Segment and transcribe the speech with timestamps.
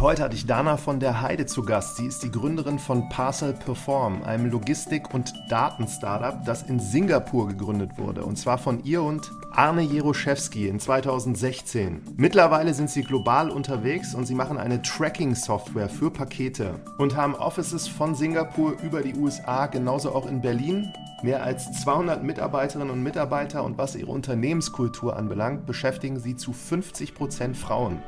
[0.00, 1.96] Heute hatte ich Dana von der Heide zu Gast.
[1.96, 7.98] Sie ist die Gründerin von Parcel Perform, einem Logistik- und Daten-Startup, das in Singapur gegründet
[7.98, 8.24] wurde.
[8.24, 12.00] Und zwar von ihr und Arne Jeroszewski in 2016.
[12.16, 17.86] Mittlerweile sind sie global unterwegs und sie machen eine Tracking-Software für Pakete und haben Offices
[17.86, 20.94] von Singapur über die USA, genauso auch in Berlin.
[21.22, 27.14] Mehr als 200 Mitarbeiterinnen und Mitarbeiter und was ihre Unternehmenskultur anbelangt, beschäftigen sie zu 50
[27.14, 28.02] Prozent Frauen.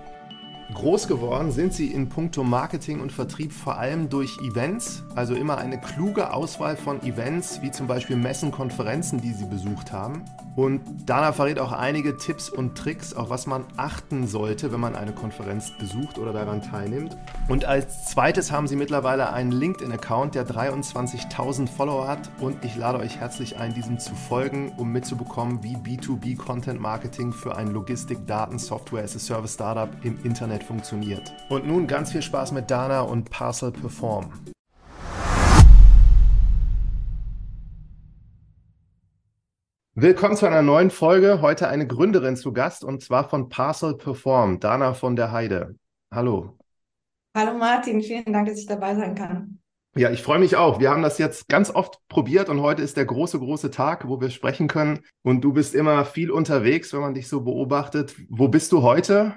[0.75, 5.59] Groß geworden sind sie in puncto Marketing und Vertrieb vor allem durch Events, also immer
[5.59, 10.25] eine kluge Auswahl von Events, wie zum Beispiel Messen, Konferenzen, die sie besucht haben.
[10.55, 14.95] Und Dana verrät auch einige Tipps und Tricks, auf was man achten sollte, wenn man
[14.95, 17.17] eine Konferenz besucht oder daran teilnimmt.
[17.49, 22.31] Und als zweites haben sie mittlerweile einen LinkedIn-Account, der 23.000 Follower hat.
[22.39, 27.33] Und ich lade euch herzlich ein, diesem zu folgen, um mitzubekommen, wie B2B Content Marketing
[27.33, 31.33] für ein Logistik-Daten-Software as a Service Startup im Internet funktioniert.
[31.49, 34.33] Und nun ganz viel Spaß mit Dana und Parcel Perform.
[39.95, 41.43] Willkommen zu einer neuen Folge.
[41.43, 45.77] Heute eine Gründerin zu Gast und zwar von Parcel Perform, Dana von der Heide.
[46.11, 46.57] Hallo.
[47.37, 49.59] Hallo Martin, vielen Dank, dass ich dabei sein kann.
[49.95, 50.81] Ja, ich freue mich auch.
[50.81, 54.19] Wir haben das jetzt ganz oft probiert und heute ist der große, große Tag, wo
[54.23, 55.01] wir sprechen können.
[55.21, 58.15] Und du bist immer viel unterwegs, wenn man dich so beobachtet.
[58.31, 59.35] Wo bist du heute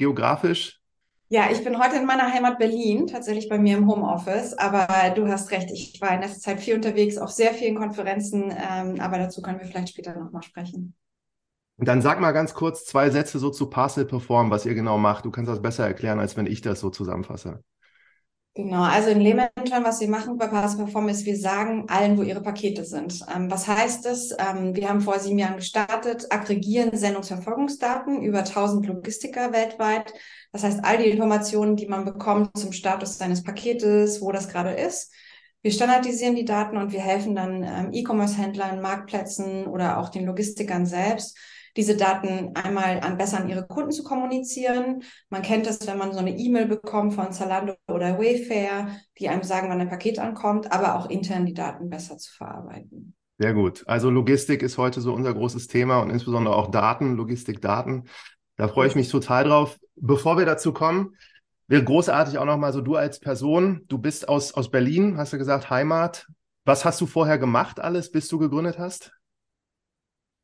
[0.00, 0.80] geografisch?
[1.28, 4.54] Ja, ich bin heute in meiner Heimat Berlin, tatsächlich bei mir im Homeoffice.
[4.58, 8.50] Aber du hast recht, ich war in letzter Zeit viel unterwegs, auf sehr vielen Konferenzen.
[8.50, 10.96] Ähm, aber dazu können wir vielleicht später nochmal sprechen.
[11.76, 14.98] Und dann sag mal ganz kurz zwei Sätze so zu Parcel Perform, was ihr genau
[14.98, 15.24] macht.
[15.24, 17.62] Du kannst das besser erklären, als wenn ich das so zusammenfasse.
[18.54, 19.48] Genau, also in Lehmann,
[19.84, 23.20] was wir machen bei Pass Perform ist, wir sagen allen, wo ihre Pakete sind.
[23.32, 24.32] Ähm, was heißt das?
[24.38, 30.12] Ähm, wir haben vor sieben Jahren gestartet, aggregieren Sendungsverfolgungsdaten über 1000 Logistiker weltweit.
[30.50, 34.72] Das heißt, all die Informationen, die man bekommt zum Status seines Paketes, wo das gerade
[34.72, 35.12] ist.
[35.62, 40.86] Wir standardisieren die Daten und wir helfen dann ähm, E-Commerce-Händlern, Marktplätzen oder auch den Logistikern
[40.86, 41.38] selbst,
[41.80, 45.02] diese Daten einmal an besser an ihre Kunden zu kommunizieren.
[45.30, 49.42] Man kennt das, wenn man so eine E-Mail bekommt von Zalando oder Wayfair, die einem
[49.42, 53.14] sagen, wann ein Paket ankommt, aber auch intern die Daten besser zu verarbeiten.
[53.38, 53.82] Sehr gut.
[53.86, 58.04] Also Logistik ist heute so unser großes Thema und insbesondere auch Daten, Logistik, Daten.
[58.56, 59.78] Da freue ich mich total drauf.
[59.96, 61.16] Bevor wir dazu kommen,
[61.66, 63.86] wäre großartig auch nochmal so du als Person.
[63.88, 66.26] Du bist aus, aus Berlin, hast du gesagt, Heimat.
[66.66, 69.12] Was hast du vorher gemacht alles, bis du gegründet hast?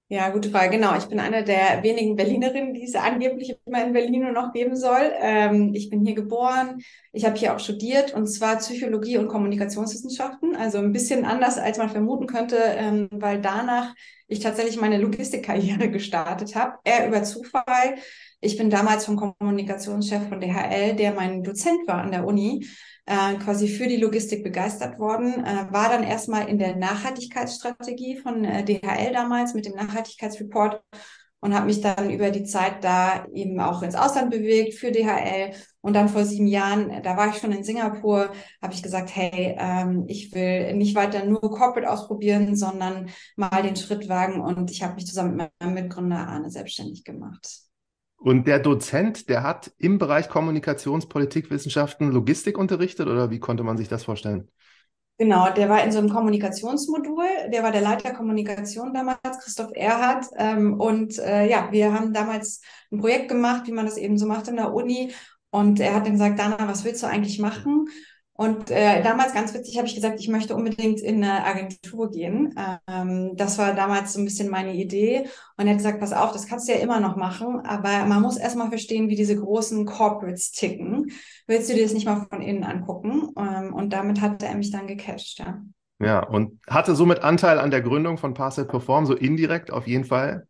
[0.09, 0.71] Ja, gute Frage.
[0.77, 4.53] Genau, ich bin eine der wenigen Berlinerinnen, die es angeblich immer in Berlin nur noch
[4.53, 5.11] geben soll.
[5.21, 6.81] Ähm, ich bin hier geboren.
[7.13, 10.55] Ich habe hier auch studiert und zwar Psychologie und Kommunikationswissenschaften.
[10.55, 13.95] Also ein bisschen anders, als man vermuten könnte, ähm, weil danach
[14.29, 16.79] ich tatsächlich meine Logistikkarriere gestartet habe.
[16.85, 17.97] Eher über Zufall.
[18.47, 22.65] Ich bin damals vom Kommunikationschef von DHL, der mein Dozent war an der Uni,
[23.05, 28.45] äh, quasi für die Logistik begeistert worden, äh, war dann erstmal in der Nachhaltigkeitsstrategie von
[28.45, 30.81] äh, DHL damals mit dem Nachhaltigkeitsreport
[31.41, 35.53] und habe mich dann über die Zeit da eben auch ins Ausland bewegt für DHL.
[35.81, 38.31] Und dann vor sieben Jahren, da war ich schon in Singapur,
[38.63, 43.75] habe ich gesagt, hey, ähm, ich will nicht weiter nur Corporate ausprobieren, sondern mal den
[43.75, 44.41] Schritt wagen.
[44.41, 47.66] Und ich habe mich zusammen mit meinem Mitgründer Arne selbstständig gemacht.
[48.19, 53.89] Und der Dozent, der hat im Bereich Kommunikationspolitikwissenschaften Logistik unterrichtet oder wie konnte man sich
[53.89, 54.49] das vorstellen?
[55.19, 60.27] Genau, der war in so einem Kommunikationsmodul, der war der Leiter Kommunikation damals, Christoph Erhardt.
[60.37, 62.61] Ähm, und äh, ja, wir haben damals
[62.93, 65.15] ein Projekt gemacht, wie man das eben so macht in der Uni.
[65.51, 67.87] Und er hat dann gesagt, Dana, was willst du eigentlich machen?
[68.37, 72.55] Und äh, damals, ganz witzig, habe ich gesagt, ich möchte unbedingt in eine Agentur gehen.
[72.87, 75.27] Ähm, das war damals so ein bisschen meine Idee.
[75.57, 78.21] Und er hat gesagt, pass auf, das kannst du ja immer noch machen, aber man
[78.21, 81.11] muss erstmal verstehen, wie diese großen Corporates ticken.
[81.47, 83.31] Willst du dir das nicht mal von innen angucken?
[83.39, 85.63] Ähm, und damit hat er mich dann gecatcht, ja.
[85.99, 90.05] Ja, und hatte somit Anteil an der Gründung von Parcel Perform, so indirekt auf jeden
[90.05, 90.47] Fall.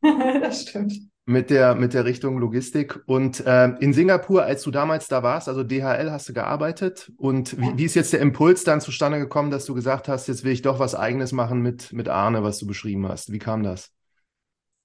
[0.00, 3.00] das stimmt mit der, mit der Richtung Logistik.
[3.06, 7.12] Und äh, in Singapur, als du damals da warst, also DHL hast du gearbeitet.
[7.18, 10.42] Und wie, wie ist jetzt der Impuls dann zustande gekommen, dass du gesagt hast, jetzt
[10.42, 13.30] will ich doch was Eigenes machen mit, mit Arne, was du beschrieben hast?
[13.30, 13.90] Wie kam das?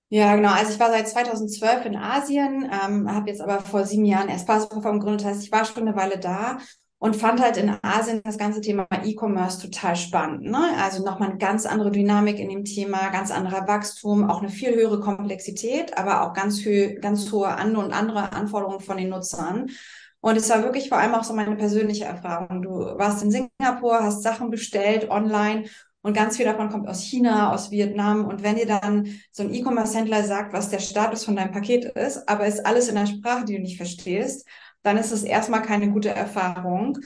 [0.09, 0.51] Ja, genau.
[0.51, 4.45] Also ich war seit 2012 in Asien, ähm, habe jetzt aber vor sieben Jahren erst
[4.45, 5.21] Passperform gegründet.
[5.25, 6.57] Das heißt, ich war schon eine Weile da
[7.03, 10.43] und fand halt in Asien das ganze Thema E-Commerce total spannend.
[10.43, 10.69] Ne?
[10.81, 14.73] Also nochmal eine ganz andere Dynamik in dem Thema, ganz anderer Wachstum, auch eine viel
[14.73, 19.69] höhere Komplexität, aber auch ganz viel, ganz hohe An und andere Anforderungen von den Nutzern.
[20.21, 22.61] Und es war wirklich vor allem auch so meine persönliche Erfahrung.
[22.61, 25.65] Du warst in Singapur, hast Sachen bestellt online
[26.03, 28.23] und ganz viel davon kommt aus China, aus Vietnam.
[28.23, 32.29] Und wenn dir dann so ein E-Commerce-Händler sagt, was der Status von deinem Paket ist,
[32.29, 34.47] aber ist alles in einer Sprache, die du nicht verstehst,
[34.83, 36.99] dann ist es erstmal keine gute Erfahrung.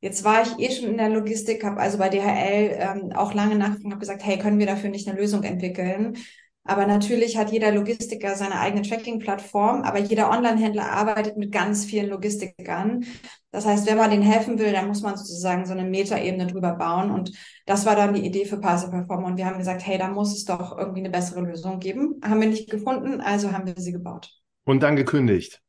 [0.00, 3.56] Jetzt war ich eh schon in der Logistik, habe also bei DHL ähm, auch lange
[3.56, 6.18] nachgefragt, habe gesagt, hey, können wir dafür nicht eine Lösung entwickeln?
[6.66, 12.08] Aber natürlich hat jeder Logistiker seine eigene Tracking-Plattform, aber jeder Online-Händler arbeitet mit ganz vielen
[12.08, 13.04] Logistikern.
[13.50, 16.72] Das heißt, wenn man denen helfen will, dann muss man sozusagen so eine Metaebene drüber
[16.74, 17.10] bauen.
[17.10, 17.32] Und
[17.66, 19.24] das war dann die Idee für Parcel Perform.
[19.24, 22.18] Und wir haben gesagt, hey, da muss es doch irgendwie eine bessere Lösung geben.
[22.24, 24.30] Haben wir nicht gefunden, also haben wir sie gebaut.
[24.64, 25.63] Und dann gekündigt.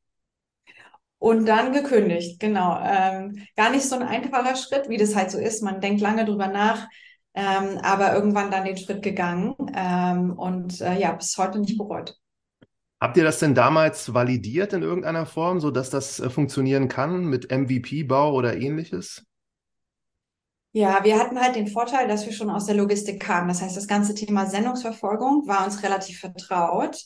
[1.25, 2.79] Und dann gekündigt, genau.
[2.83, 5.63] Ähm, gar nicht so ein einfacher Schritt, wie das halt so ist.
[5.63, 6.87] Man denkt lange drüber nach,
[7.33, 12.15] ähm, aber irgendwann dann den Schritt gegangen ähm, und äh, ja, bis heute nicht bereut.
[13.01, 17.51] Habt ihr das denn damals validiert in irgendeiner Form, sodass das äh, funktionieren kann mit
[17.51, 19.25] MVP-Bau oder ähnliches?
[20.73, 23.47] Ja, wir hatten halt den Vorteil, dass wir schon aus der Logistik kamen.
[23.47, 27.03] Das heißt, das ganze Thema Sendungsverfolgung war uns relativ vertraut.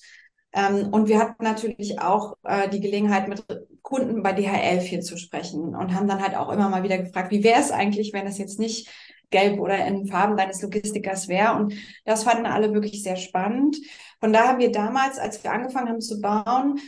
[0.52, 3.46] Ähm, und wir hatten natürlich auch äh, die Gelegenheit, mit
[3.90, 7.32] Kunden bei DHL viel zu sprechen und haben dann halt auch immer mal wieder gefragt,
[7.32, 8.88] wie wäre es eigentlich, wenn es jetzt nicht
[9.32, 11.56] gelb oder in Farben deines Logistikers wäre.
[11.56, 11.74] Und
[12.06, 13.78] das fanden alle wirklich sehr spannend.
[14.20, 16.80] Von daher haben wir damals, als wir angefangen haben zu bauen,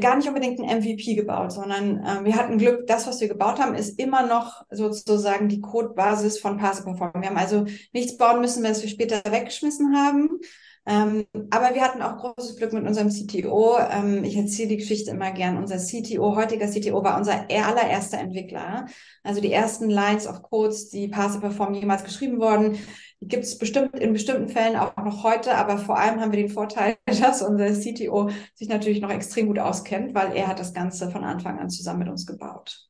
[0.00, 3.58] gar nicht unbedingt ein MVP gebaut, sondern äh, wir hatten Glück, das, was wir gebaut
[3.58, 7.12] haben, ist immer noch sozusagen die Codebasis von Parse Perform.
[7.14, 10.40] Wir haben also nichts bauen müssen, was wir später weggeschmissen haben,
[10.88, 13.76] ähm, aber wir hatten auch großes Glück mit unserem CTO.
[13.78, 15.58] Ähm, ich erzähle die Geschichte immer gern.
[15.58, 18.86] Unser CTO, heutiger CTO, war unser allererster Entwickler.
[19.22, 22.78] Also die ersten Lines of Codes, die Parse Perform jemals geschrieben wurden,
[23.20, 25.56] gibt es bestimmt in bestimmten Fällen auch noch heute.
[25.56, 29.58] Aber vor allem haben wir den Vorteil, dass unser CTO sich natürlich noch extrem gut
[29.58, 32.88] auskennt, weil er hat das Ganze von Anfang an zusammen mit uns gebaut.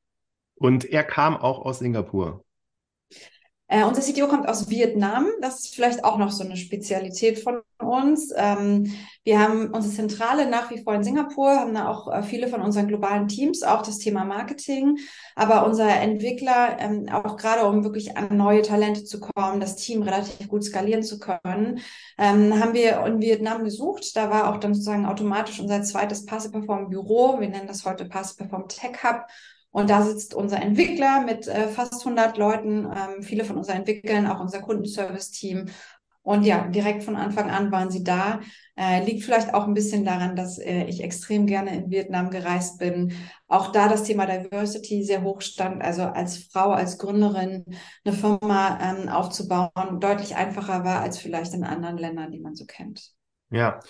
[0.55, 2.45] Und er kam auch aus Singapur.
[3.71, 5.27] Äh, unser CTO kommt aus Vietnam.
[5.43, 8.33] Das ist vielleicht auch noch so eine Spezialität von uns.
[8.35, 8.95] Ähm,
[9.25, 12.63] wir haben unsere Zentrale nach wie vor in Singapur, haben da auch äh, viele von
[12.63, 14.99] unseren globalen Teams, auch das Thema Marketing.
[15.37, 20.03] Aber unser Entwickler, ähm, auch gerade um wirklich an neue Talente zu kommen, das Team
[20.03, 21.81] relativ gut skalieren zu können,
[22.17, 24.17] ähm, haben wir in Vietnam gesucht.
[24.17, 27.39] Da war auch dann sozusagen automatisch unser zweites Passe Perform Büro.
[27.39, 29.27] Wir nennen das heute Passe Perform Tech Hub.
[29.71, 34.27] Und da sitzt unser Entwickler mit äh, fast 100 Leuten, ähm, viele von unseren Entwicklern,
[34.27, 35.67] auch unser Kundenservice-Team.
[36.23, 38.41] Und ja, direkt von Anfang an waren sie da.
[38.77, 42.79] Äh, liegt vielleicht auch ein bisschen daran, dass äh, ich extrem gerne in Vietnam gereist
[42.79, 43.15] bin.
[43.47, 45.83] Auch da das Thema Diversity sehr hoch stand.
[45.83, 47.65] Also als Frau, als Gründerin
[48.05, 52.67] eine Firma ähm, aufzubauen, deutlich einfacher war als vielleicht in anderen Ländern, die man so
[52.67, 53.13] kennt.
[53.51, 53.81] Ja,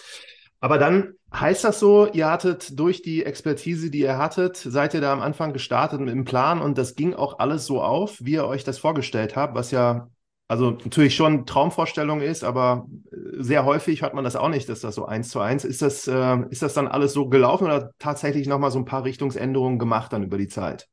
[0.61, 5.01] aber dann heißt das so, ihr hattet durch die Expertise, die ihr hattet, seid ihr
[5.01, 8.33] da am Anfang gestartet mit dem Plan und das ging auch alles so auf, wie
[8.33, 10.09] ihr euch das vorgestellt habt, was ja
[10.49, 14.81] also natürlich schon Traumvorstellung ist, aber äh, sehr häufig hört man das auch nicht, dass
[14.81, 15.83] das so eins zu eins ist.
[15.83, 19.79] Das, äh, ist das dann alles so gelaufen oder tatsächlich nochmal so ein paar Richtungsänderungen
[19.79, 20.89] gemacht dann über die Zeit?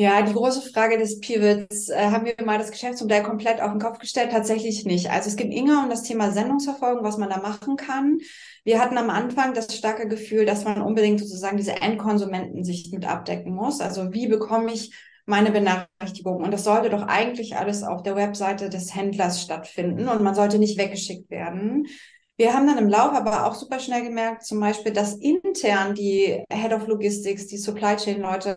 [0.00, 3.80] Ja, die große Frage des Pivots, äh, haben wir mal das Geschäftsmodell komplett auf den
[3.80, 4.30] Kopf gestellt?
[4.30, 5.10] Tatsächlich nicht.
[5.10, 8.18] Also es geht immer um das Thema Sendungsverfolgung, was man da machen kann.
[8.62, 13.52] Wir hatten am Anfang das starke Gefühl, dass man unbedingt sozusagen diese Endkonsumentensicht mit abdecken
[13.52, 13.80] muss.
[13.80, 14.94] Also wie bekomme ich
[15.26, 16.44] meine Benachrichtigung?
[16.44, 20.60] Und das sollte doch eigentlich alles auf der Webseite des Händlers stattfinden und man sollte
[20.60, 21.88] nicht weggeschickt werden.
[22.36, 26.44] Wir haben dann im Lauf aber auch super schnell gemerkt, zum Beispiel, dass intern die
[26.52, 28.56] Head of Logistics, die Supply Chain Leute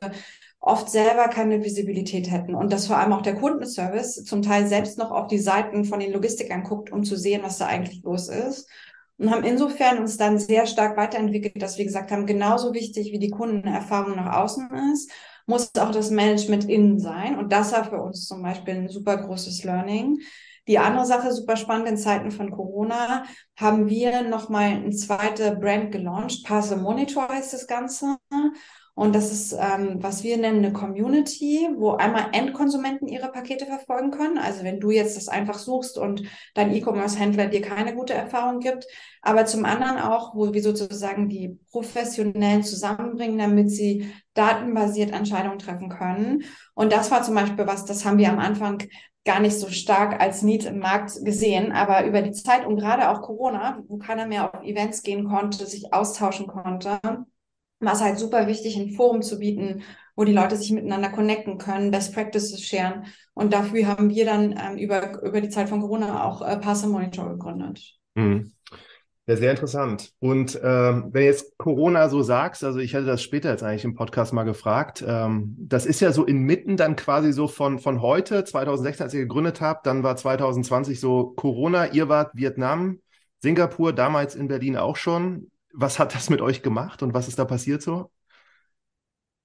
[0.62, 5.00] oft selber keine Visibilität hätten und dass vor allem auch der Kundenservice zum Teil selbst
[5.00, 8.30] noch auf die Seiten von den Logistikern guckt, um zu sehen, was da eigentlich los
[8.30, 8.70] ist.
[9.18, 13.20] Und haben insofern uns dann sehr stark weiterentwickelt, dass wir gesagt haben, genauso wichtig wie
[13.20, 15.12] die Kundenerfahrung nach außen ist,
[15.46, 17.38] muss auch das Management innen sein.
[17.38, 20.20] Und das war für uns zum Beispiel ein super großes Learning.
[20.68, 23.24] Die andere Sache, super spannend, in Zeiten von Corona
[23.58, 26.46] haben wir nochmal eine zweite Brand gelauncht.
[26.46, 28.18] Parcel Monitor heißt das Ganze.
[28.94, 34.12] Und das ist, ähm, was wir nennen, eine Community, wo einmal Endkonsumenten ihre Pakete verfolgen
[34.12, 34.38] können.
[34.38, 36.24] Also wenn du jetzt das einfach suchst und
[36.56, 38.86] dein E-Commerce-Händler dir keine gute Erfahrung gibt,
[39.22, 45.90] aber zum anderen auch, wo wir sozusagen die Professionellen zusammenbringen, damit sie datenbasiert Entscheidungen treffen
[45.90, 46.44] können.
[46.74, 48.84] Und das war zum Beispiel was, das haben wir am Anfang
[49.26, 53.10] gar nicht so stark als Need im Markt gesehen, aber über die Zeit und gerade
[53.10, 57.00] auch Corona, wo keiner mehr auf Events gehen konnte, sich austauschen konnte,
[57.80, 59.84] war es halt super wichtig, ein Forum zu bieten,
[60.16, 63.06] wo die Leute sich miteinander connecten können, Best Practices scheren.
[63.34, 66.88] Und dafür haben wir dann ähm, über, über die Zeit von Corona auch äh, Parser
[66.88, 67.98] Monitor gegründet.
[68.16, 68.52] Mhm.
[69.32, 70.12] Ja, sehr interessant.
[70.20, 73.96] Und ähm, wenn jetzt Corona so sagst, also ich hätte das später jetzt eigentlich im
[73.96, 78.44] Podcast mal gefragt, ähm, das ist ja so inmitten dann quasi so von, von heute,
[78.44, 83.00] 2016, als ihr gegründet habt, dann war 2020 so Corona, ihr wart Vietnam,
[83.40, 85.50] Singapur, damals in Berlin auch schon.
[85.72, 88.12] Was hat das mit euch gemacht und was ist da passiert so?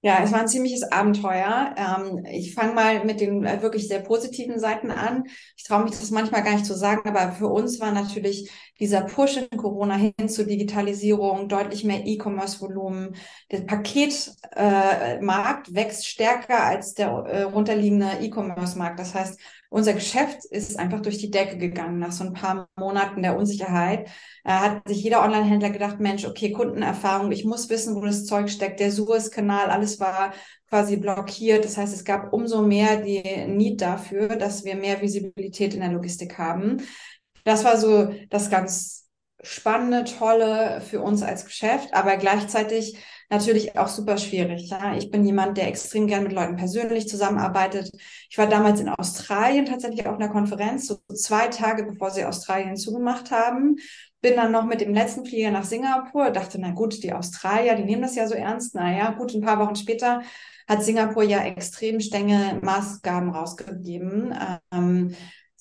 [0.01, 1.73] Ja, es war ein ziemliches Abenteuer.
[1.75, 5.23] Ähm, ich fange mal mit den äh, wirklich sehr positiven Seiten an.
[5.55, 9.01] Ich traue mich das manchmal gar nicht zu sagen, aber für uns war natürlich dieser
[9.01, 13.15] Push in Corona hin zur Digitalisierung, deutlich mehr E-Commerce-Volumen.
[13.51, 18.99] Der Paketmarkt äh, wächst stärker als der äh, runterliegende E-Commerce-Markt.
[18.99, 23.21] Das heißt, unser Geschäft ist einfach durch die Decke gegangen nach so ein paar Monaten
[23.21, 24.09] der Unsicherheit.
[24.45, 28.49] Äh, hat sich jeder Online-Händler gedacht, Mensch, okay, Kundenerfahrung, ich muss wissen, wo das Zeug
[28.49, 30.33] steckt, der Suez-Kanal, alles war
[30.69, 31.65] quasi blockiert.
[31.65, 35.91] Das heißt, es gab umso mehr die Need dafür, dass wir mehr Visibilität in der
[35.91, 36.81] Logistik haben.
[37.47, 39.07] Das war so das ganz
[39.41, 42.97] spannende, tolle für uns als Geschäft, aber gleichzeitig
[43.29, 44.69] natürlich auch super schwierig.
[44.69, 44.97] Ja?
[44.97, 47.89] Ich bin jemand, der extrem gern mit Leuten persönlich zusammenarbeitet.
[48.29, 52.75] Ich war damals in Australien tatsächlich auf einer Konferenz, so zwei Tage bevor sie Australien
[52.75, 53.77] zugemacht haben.
[54.19, 57.85] Bin dann noch mit dem letzten Flieger nach Singapur, dachte, na gut, die Australier, die
[57.85, 58.75] nehmen das ja so ernst.
[58.75, 60.21] Naja, gut, ein paar Wochen später
[60.67, 64.37] hat Singapur ja extrem strenge Maßgaben rausgegeben.
[64.73, 65.15] Ähm,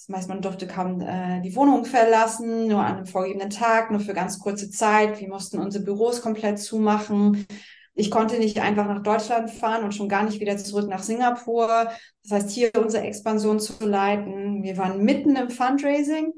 [0.09, 4.01] das heißt, man durfte kaum äh, die Wohnung verlassen, nur an einem vorgegebenen Tag, nur
[4.01, 5.21] für ganz kurze Zeit.
[5.21, 7.47] Wir mussten unsere Büros komplett zumachen.
[7.95, 11.91] Ich konnte nicht einfach nach Deutschland fahren und schon gar nicht wieder zurück nach Singapur.
[12.23, 14.63] Das heißt, hier unsere Expansion zu leiten.
[14.63, 16.33] Wir waren mitten im Fundraising.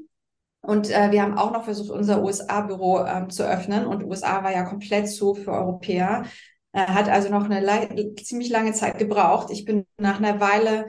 [0.61, 3.85] Und äh, wir haben auch noch versucht, unser USA-Büro ähm, zu öffnen.
[3.85, 6.23] Und USA war ja komplett zu für Europäer.
[6.71, 9.51] Äh, hat also noch eine ziemlich lange Zeit gebraucht.
[9.51, 10.87] Ich bin nach einer Weile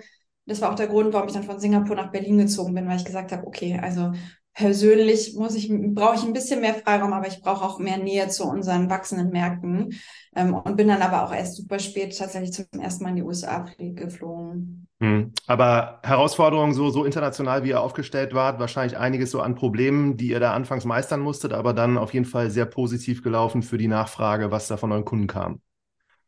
[0.50, 2.97] das war auch der Grund, warum ich dann von Singapur nach Berlin gezogen bin, weil
[2.97, 4.12] ich gesagt habe, okay, also
[4.52, 8.26] persönlich muss ich, brauche ich ein bisschen mehr Freiraum, aber ich brauche auch mehr Nähe
[8.26, 9.95] zu unseren wachsenden Märkten.
[10.35, 13.23] Ähm, und bin dann aber auch erst super spät tatsächlich zum ersten Mal in die
[13.23, 14.88] USA geflogen.
[15.00, 15.33] Hm.
[15.47, 20.30] Aber Herausforderungen so, so international, wie ihr aufgestellt wart, wahrscheinlich einiges so an Problemen, die
[20.30, 23.88] ihr da anfangs meistern musstet, aber dann auf jeden Fall sehr positiv gelaufen für die
[23.88, 25.61] Nachfrage, was da von euren Kunden kam.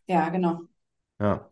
[0.07, 0.61] Ja, genau.
[1.21, 1.51] Ja.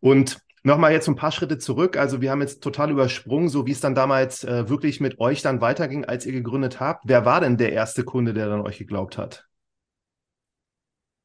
[0.00, 1.98] Und Nochmal jetzt ein paar Schritte zurück.
[1.98, 5.42] Also wir haben jetzt total übersprungen, so wie es dann damals äh, wirklich mit euch
[5.42, 7.02] dann weiterging, als ihr gegründet habt.
[7.04, 9.46] Wer war denn der erste Kunde, der dann euch geglaubt hat?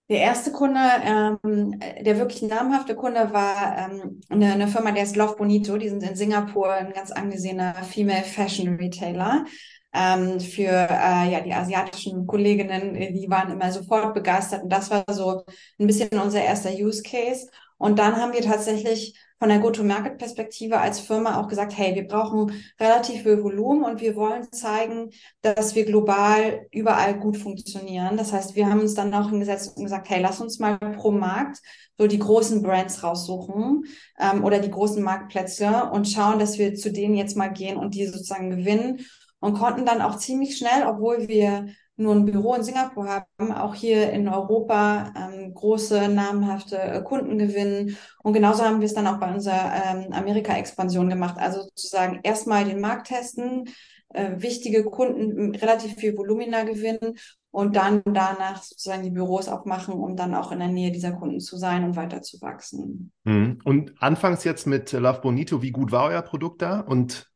[0.10, 5.15] Der erste Kunde, ähm, der wirklich namhafte Kunde war ähm, eine, eine Firma, der ist
[5.15, 5.77] Love Bonito.
[5.77, 9.46] Die sind in Singapur ein ganz angesehener Female Fashion Retailer.
[9.93, 15.03] Ähm, für äh, ja die asiatischen Kolleginnen, die waren immer sofort begeistert und das war
[15.10, 15.46] so
[15.79, 17.48] ein bisschen unser erster Use Case.
[17.80, 22.52] Und dann haben wir tatsächlich von der Go-to-Market-Perspektive als Firma auch gesagt, hey, wir brauchen
[22.78, 28.18] relativ viel Volumen und wir wollen zeigen, dass wir global überall gut funktionieren.
[28.18, 31.12] Das heißt, wir haben uns dann auch hingesetzt und gesagt, hey, lass uns mal pro
[31.12, 31.60] Markt
[31.98, 33.86] so die großen Brands raussuchen
[34.20, 37.96] ähm, oder die großen Marktplätze und schauen, dass wir zu denen jetzt mal gehen und
[37.96, 39.06] die sozusagen gewinnen
[39.40, 41.68] und konnten dann auch ziemlich schnell, obwohl wir
[42.00, 47.38] nur ein Büro in Singapur haben, auch hier in Europa ähm, große, namhafte äh, Kunden
[47.38, 47.98] gewinnen.
[48.24, 51.36] Und genauso haben wir es dann auch bei unserer ähm, Amerika-Expansion gemacht.
[51.38, 53.65] Also sozusagen erstmal den Markt testen,
[54.10, 57.18] äh, wichtige Kunden relativ viel Volumina gewinnen
[57.51, 61.39] und dann danach sozusagen die Büros aufmachen, um dann auch in der Nähe dieser Kunden
[61.39, 63.12] zu sein und weiter zu wachsen.
[63.25, 63.60] Mhm.
[63.63, 66.79] Und anfangs jetzt mit Love Bonito, wie gut war euer Produkt da?
[66.79, 67.29] Und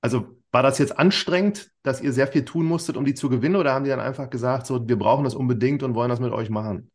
[0.00, 3.56] also war das jetzt anstrengend, dass ihr sehr viel tun musstet, um die zu gewinnen,
[3.56, 6.32] oder haben die dann einfach gesagt, so, wir brauchen das unbedingt und wollen das mit
[6.32, 6.90] euch machen?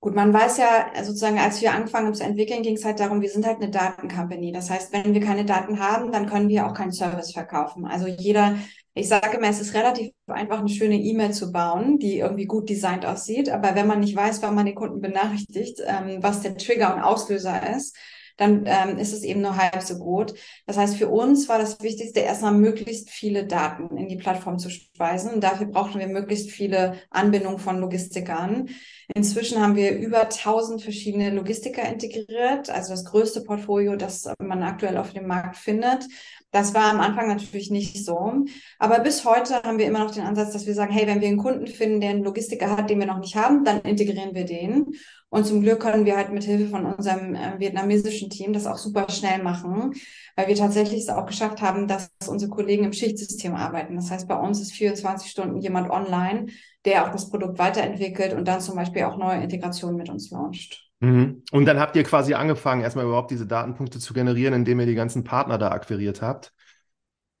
[0.00, 3.20] Gut, man weiß ja sozusagen, als wir angefangen haben zu entwickeln, ging es halt darum,
[3.20, 4.52] wir sind halt eine Datencompany.
[4.52, 7.84] Das heißt, wenn wir keine Daten haben, dann können wir auch keinen Service verkaufen.
[7.84, 8.56] Also jeder,
[8.94, 12.68] ich sage immer, es ist relativ einfach, eine schöne E-Mail zu bauen, die irgendwie gut
[12.68, 13.50] designt aussieht.
[13.50, 17.00] Aber wenn man nicht weiß, wann man den Kunden benachrichtigt, ähm, was der Trigger und
[17.02, 17.96] Auslöser ist,
[18.38, 20.32] dann ähm, ist es eben nur halb so gut.
[20.66, 24.70] Das heißt, für uns war das Wichtigste, erstmal möglichst viele Daten in die Plattform zu
[24.70, 25.34] speisen.
[25.34, 28.70] Und dafür brauchten wir möglichst viele Anbindungen von Logistikern.
[29.14, 34.96] Inzwischen haben wir über 1000 verschiedene Logistiker integriert, also das größte Portfolio, das man aktuell
[34.98, 36.06] auf dem Markt findet.
[36.50, 38.44] Das war am Anfang natürlich nicht so.
[38.78, 41.28] Aber bis heute haben wir immer noch den Ansatz, dass wir sagen, hey, wenn wir
[41.28, 44.44] einen Kunden finden, der einen Logistiker hat, den wir noch nicht haben, dann integrieren wir
[44.44, 44.94] den.
[45.30, 48.78] Und zum Glück können wir halt mit Hilfe von unserem äh, vietnamesischen Team das auch
[48.78, 49.94] super schnell machen,
[50.36, 53.96] weil wir tatsächlich es auch geschafft haben, dass unsere Kollegen im Schichtsystem arbeiten.
[53.96, 56.46] Das heißt, bei uns ist 24 Stunden jemand online,
[56.86, 60.88] der auch das Produkt weiterentwickelt und dann zum Beispiel auch neue Integrationen mit uns launcht.
[61.00, 61.42] Mhm.
[61.52, 64.94] Und dann habt ihr quasi angefangen, erstmal überhaupt diese Datenpunkte zu generieren, indem ihr die
[64.94, 66.52] ganzen Partner da akquiriert habt.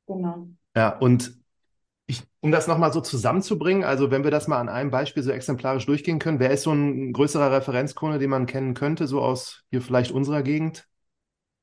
[0.06, 0.48] Genau.
[0.76, 1.38] Ja, und
[2.40, 5.86] um das nochmal so zusammenzubringen, also wenn wir das mal an einem Beispiel so exemplarisch
[5.86, 9.82] durchgehen können, wer ist so ein größerer Referenzkunde, den man kennen könnte, so aus hier
[9.82, 10.86] vielleicht unserer Gegend?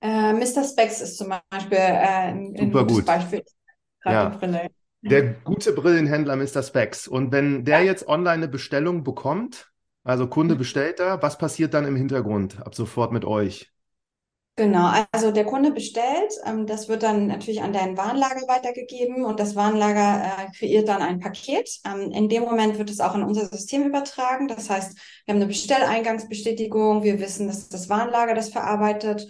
[0.01, 0.63] Äh, Mr.
[0.63, 3.05] Specs ist zum Beispiel äh, ein, Super ein gutes gut.
[3.05, 3.43] Beispiel.
[4.05, 4.29] Ja.
[4.29, 4.69] Brille.
[5.01, 6.63] Der gute Brillenhändler Mr.
[6.63, 7.07] Specs.
[7.07, 7.85] Und wenn der ja.
[7.85, 9.71] jetzt online eine Bestellung bekommt,
[10.03, 13.71] Also Kunde bestellt da, was passiert dann im Hintergrund ab sofort mit euch?
[14.57, 19.37] Genau, also der Kunde bestellt, ähm, das wird dann natürlich an dein Warenlager weitergegeben und
[19.41, 21.69] das Warenlager äh, kreiert dann ein Paket.
[21.85, 24.47] Ähm, in dem Moment wird es auch in unser System übertragen.
[24.47, 29.27] Das heißt, wir haben eine Bestelleingangsbestätigung, wir wissen, dass das Warenlager das verarbeitet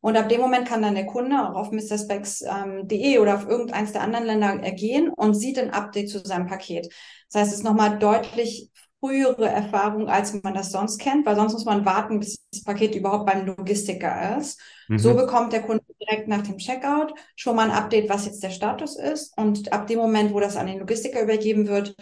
[0.00, 3.92] und ab dem Moment kann dann der Kunde auch auf mrspecs.de ähm, oder auf irgendeins
[3.92, 6.92] der anderen Länder gehen und sieht ein Update zu seinem Paket.
[7.32, 11.52] Das heißt, es ist nochmal deutlich frühere Erfahrung, als man das sonst kennt, weil sonst
[11.52, 14.60] muss man warten, bis das Paket überhaupt beim Logistiker ist.
[14.88, 14.98] Mhm.
[14.98, 18.50] So bekommt der Kunde direkt nach dem Checkout schon mal ein Update, was jetzt der
[18.50, 19.36] Status ist.
[19.36, 21.94] Und ab dem Moment, wo das an den Logistiker übergeben wird,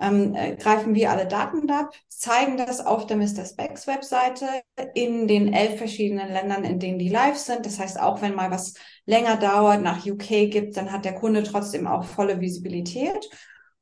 [0.00, 3.44] ähm, äh, greifen wir alle Daten ab, zeigen das auf der Mr.
[3.44, 4.46] Specs Webseite
[4.94, 7.64] in den elf verschiedenen Ländern, in denen die live sind.
[7.64, 8.74] Das heißt, auch wenn mal was
[9.06, 13.28] länger dauert, nach UK gibt, dann hat der Kunde trotzdem auch volle Visibilität.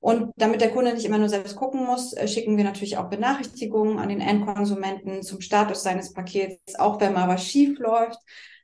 [0.02, 3.08] Und damit der Kunde nicht immer nur selbst gucken muss, äh, schicken wir natürlich auch
[3.08, 8.18] Benachrichtigungen an den Endkonsumenten zum Status seines Pakets, auch wenn mal was schief läuft.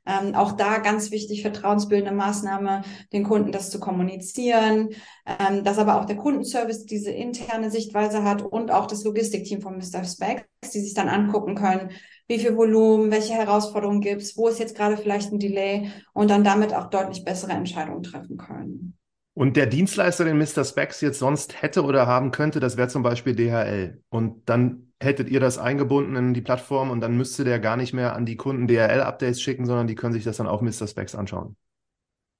[0.05, 2.81] Ähm, auch da ganz wichtig, vertrauensbildende Maßnahme,
[3.13, 4.89] den Kunden das zu kommunizieren,
[5.25, 9.77] ähm, dass aber auch der Kundenservice diese interne Sichtweise hat und auch das Logistikteam von
[9.77, 10.03] Mr.
[10.03, 10.43] Specs,
[10.73, 11.91] die sich dann angucken können,
[12.27, 16.29] wie viel Volumen, welche Herausforderungen gibt es, wo ist jetzt gerade vielleicht ein Delay und
[16.29, 18.98] dann damit auch deutlich bessere Entscheidungen treffen können.
[19.39, 20.65] Und der Dienstleister, den Mr.
[20.65, 24.03] Specs jetzt sonst hätte oder haben könnte, das wäre zum Beispiel DHL.
[24.09, 27.93] Und dann hättet ihr das eingebunden in die Plattform und dann müsste der gar nicht
[27.93, 30.87] mehr an die Kunden DHL-Updates schicken, sondern die können sich das dann auf Mr.
[30.87, 31.55] Specs anschauen.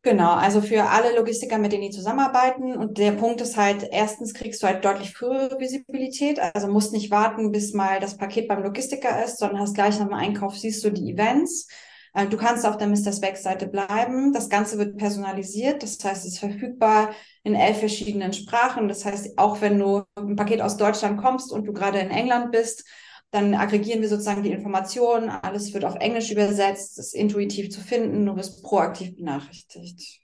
[0.01, 2.75] Genau, also für alle Logistiker, mit denen die zusammenarbeiten.
[2.75, 7.11] Und der Punkt ist halt, erstens kriegst du halt deutlich frühere Visibilität, also musst nicht
[7.11, 10.83] warten, bis mal das Paket beim Logistiker ist, sondern hast gleich nach dem Einkauf, siehst
[10.83, 11.69] du die Events.
[12.13, 13.11] Äh, du kannst auf der Mr.
[13.11, 14.33] Specs Seite bleiben.
[14.33, 15.83] Das Ganze wird personalisiert.
[15.83, 17.11] Das heißt, es ist verfügbar
[17.43, 18.87] in elf verschiedenen Sprachen.
[18.87, 22.51] Das heißt, auch wenn du ein Paket aus Deutschland kommst und du gerade in England
[22.51, 22.85] bist,
[23.31, 25.29] dann aggregieren wir sozusagen die Informationen.
[25.29, 28.25] Alles wird auf Englisch übersetzt, ist intuitiv zu finden.
[28.25, 30.21] Du wirst proaktiv benachrichtigt.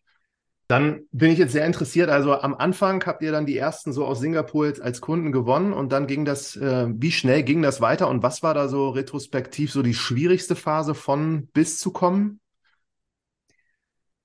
[0.68, 2.10] Dann bin ich jetzt sehr interessiert.
[2.10, 5.74] Also am Anfang habt ihr dann die ersten so aus Singapur jetzt als Kunden gewonnen
[5.74, 8.90] und dann ging das, äh, wie schnell ging das weiter und was war da so
[8.90, 12.40] retrospektiv so die schwierigste Phase von bis zu kommen?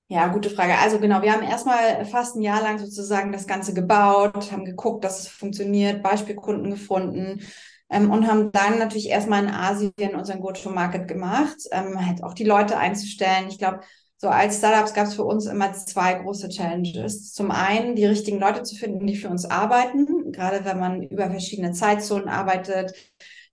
[0.07, 0.77] Ja, gute Frage.
[0.77, 5.05] Also genau, wir haben erstmal fast ein Jahr lang sozusagen das Ganze gebaut, haben geguckt,
[5.05, 7.41] dass es funktioniert, Beispielkunden gefunden
[7.89, 12.43] ähm, und haben dann natürlich erstmal in Asien unseren Go-to-Market gemacht, ähm, halt auch die
[12.43, 13.47] Leute einzustellen.
[13.47, 13.81] Ich glaube,
[14.21, 17.33] so als Startups gab es für uns immer zwei große Challenges.
[17.33, 21.31] Zum einen die richtigen Leute zu finden, die für uns arbeiten, gerade wenn man über
[21.31, 22.93] verschiedene Zeitzonen arbeitet.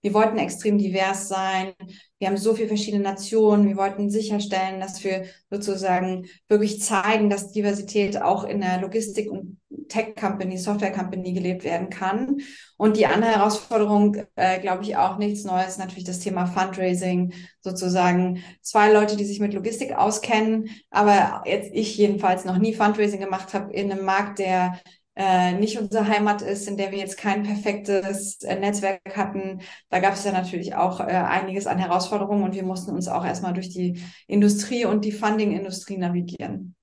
[0.03, 1.73] Wir wollten extrem divers sein.
[2.19, 3.67] Wir haben so viele verschiedene Nationen.
[3.67, 9.57] Wir wollten sicherstellen, dass wir sozusagen wirklich zeigen, dass Diversität auch in der Logistik und
[9.89, 12.37] Tech Company, Software Company gelebt werden kann.
[12.77, 18.43] Und die andere Herausforderung, äh, glaube ich, auch nichts Neues, natürlich das Thema Fundraising, sozusagen
[18.61, 23.53] zwei Leute, die sich mit Logistik auskennen, aber jetzt ich jedenfalls noch nie Fundraising gemacht
[23.53, 24.79] habe in einem Markt, der
[25.19, 29.59] äh, nicht unsere Heimat ist, in der wir jetzt kein perfektes äh, Netzwerk hatten.
[29.89, 33.25] Da gab es ja natürlich auch äh, einiges an Herausforderungen und wir mussten uns auch
[33.25, 36.75] erstmal durch die Industrie und die Funding-Industrie navigieren.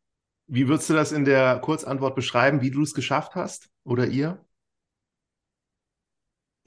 [0.48, 4.38] Wie würdest du das in der Kurzantwort beschreiben, wie du es geschafft hast oder ihr?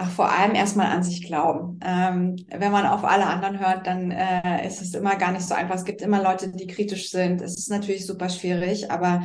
[0.02, 1.80] Ach, vor allem erstmal an sich glauben.
[1.84, 5.54] Ähm, wenn man auf alle anderen hört, dann äh, ist es immer gar nicht so
[5.54, 5.76] einfach.
[5.76, 7.42] Es gibt immer Leute, die kritisch sind.
[7.42, 9.24] Es ist natürlich super schwierig, aber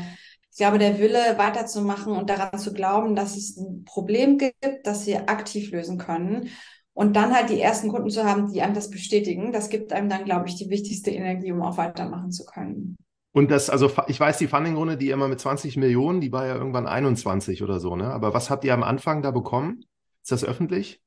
[0.51, 5.07] ich glaube, der Wille weiterzumachen und daran zu glauben, dass es ein Problem gibt, das
[5.07, 6.49] wir aktiv lösen können.
[6.93, 10.09] Und dann halt die ersten Kunden zu haben, die einem das bestätigen, das gibt einem
[10.09, 12.97] dann, glaube ich, die wichtigste Energie, um auch weitermachen zu können.
[13.35, 16.55] Und das, also ich weiß, die Funding-Runde, die immer mit 20 Millionen, die war ja
[16.55, 18.07] irgendwann 21 oder so, ne?
[18.13, 19.85] Aber was habt ihr am Anfang da bekommen?
[20.23, 21.03] Ist das öffentlich?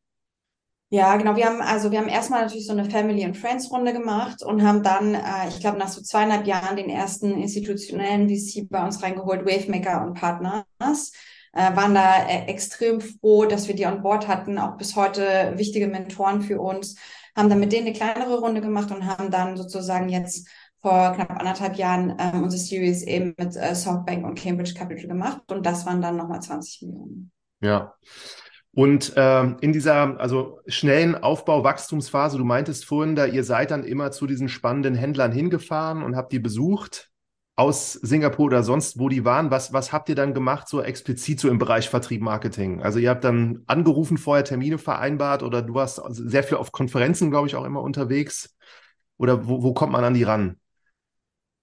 [0.89, 1.37] Ja, genau.
[1.37, 4.61] Wir haben also wir haben erstmal natürlich so eine Family and Friends Runde gemacht und
[4.61, 9.01] haben dann, äh, ich glaube, nach so zweieinhalb Jahren den ersten institutionellen VC bei uns
[9.01, 11.13] reingeholt, Wavemaker und Partners.
[11.53, 15.53] Äh, waren da äh, extrem froh, dass wir die an Bord hatten, auch bis heute
[15.55, 16.97] wichtige Mentoren für uns,
[17.37, 20.47] haben dann mit denen eine kleinere Runde gemacht und haben dann sozusagen jetzt
[20.88, 25.52] vor knapp anderthalb Jahren ähm, unsere Series eben mit äh, Softbank und Cambridge Capital gemacht
[25.52, 27.32] und das waren dann nochmal 20 Millionen.
[27.62, 27.93] Ja.
[28.73, 34.12] Und ähm, in dieser also schnellen Aufbau-Wachstumsphase, du meintest vorhin, da ihr seid dann immer
[34.12, 37.10] zu diesen spannenden Händlern hingefahren und habt die besucht
[37.58, 39.52] aus Singapur oder sonst, wo die waren.
[39.52, 42.82] Was, was habt ihr dann gemacht, so explizit so im Bereich Vertrieb, Marketing?
[42.82, 47.32] Also ihr habt dann angerufen, vorher Termine vereinbart oder du warst sehr viel auf Konferenzen,
[47.32, 48.56] glaube ich, auch immer unterwegs.
[49.17, 50.58] Oder wo, wo kommt man an die ran?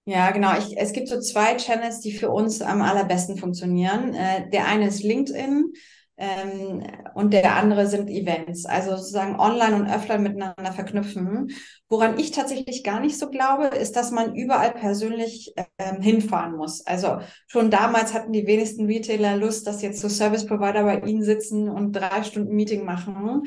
[0.07, 0.55] Ja, genau.
[0.57, 4.13] Ich, es gibt so zwei Channels, die für uns am allerbesten funktionieren.
[4.13, 5.73] Äh, der eine ist LinkedIn.
[6.17, 6.83] ähm,
[7.15, 11.49] und der andere sind Events, also sozusagen online und offline miteinander verknüpfen.
[11.89, 16.85] Woran ich tatsächlich gar nicht so glaube, ist, dass man überall persönlich ähm, hinfahren muss.
[16.87, 21.23] Also schon damals hatten die wenigsten Retailer Lust, dass jetzt so Service Provider bei ihnen
[21.23, 23.43] sitzen und drei Stunden Meeting machen.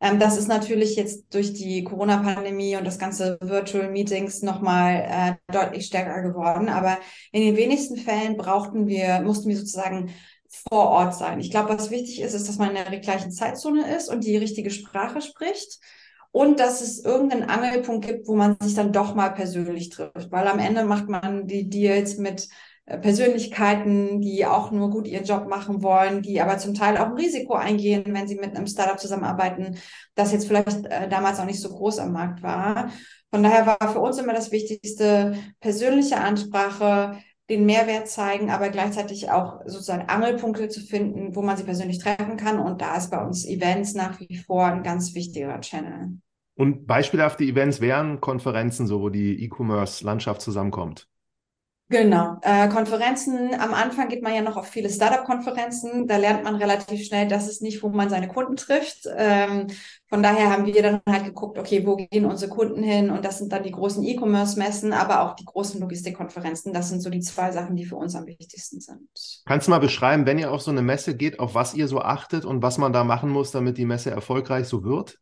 [0.00, 5.52] Ähm, das ist natürlich jetzt durch die Corona-Pandemie und das ganze Virtual Meetings nochmal äh,
[5.52, 6.68] deutlich stärker geworden.
[6.68, 6.98] Aber
[7.32, 10.12] in den wenigsten Fällen brauchten wir, mussten wir sozusagen
[10.68, 11.38] vor Ort sein.
[11.40, 14.36] Ich glaube, was wichtig ist, ist, dass man in der gleichen Zeitzone ist und die
[14.36, 15.78] richtige Sprache spricht
[16.32, 20.46] und dass es irgendeinen Angelpunkt gibt, wo man sich dann doch mal persönlich trifft, weil
[20.48, 22.48] am Ende macht man die Deals mit
[22.98, 27.12] Persönlichkeiten, die auch nur gut ihren Job machen wollen, die aber zum Teil auch ein
[27.12, 29.78] Risiko eingehen, wenn sie mit einem Startup zusammenarbeiten,
[30.14, 32.90] das jetzt vielleicht äh, damals auch nicht so groß am Markt war.
[33.30, 39.30] Von daher war für uns immer das Wichtigste persönliche Ansprache, den Mehrwert zeigen, aber gleichzeitig
[39.30, 42.60] auch sozusagen Angelpunkte zu finden, wo man sie persönlich treffen kann.
[42.60, 46.18] Und da ist bei uns Events nach wie vor ein ganz wichtiger Channel.
[46.54, 51.09] Und beispielhafte Events wären Konferenzen, so wo die E-Commerce-Landschaft zusammenkommt.
[51.90, 52.38] Genau.
[52.42, 56.06] Äh, Konferenzen, am Anfang geht man ja noch auf viele Startup-Konferenzen.
[56.06, 59.08] Da lernt man relativ schnell, dass es nicht, wo man seine Kunden trifft.
[59.16, 59.66] Ähm,
[60.08, 63.10] von daher haben wir dann halt geguckt, okay, wo gehen unsere Kunden hin?
[63.10, 66.72] Und das sind dann die großen E-Commerce-Messen, aber auch die großen Logistikkonferenzen.
[66.72, 69.08] Das sind so die zwei Sachen, die für uns am wichtigsten sind.
[69.44, 72.00] Kannst du mal beschreiben, wenn ihr auf so eine Messe geht, auf was ihr so
[72.00, 75.18] achtet und was man da machen muss, damit die Messe erfolgreich so wird?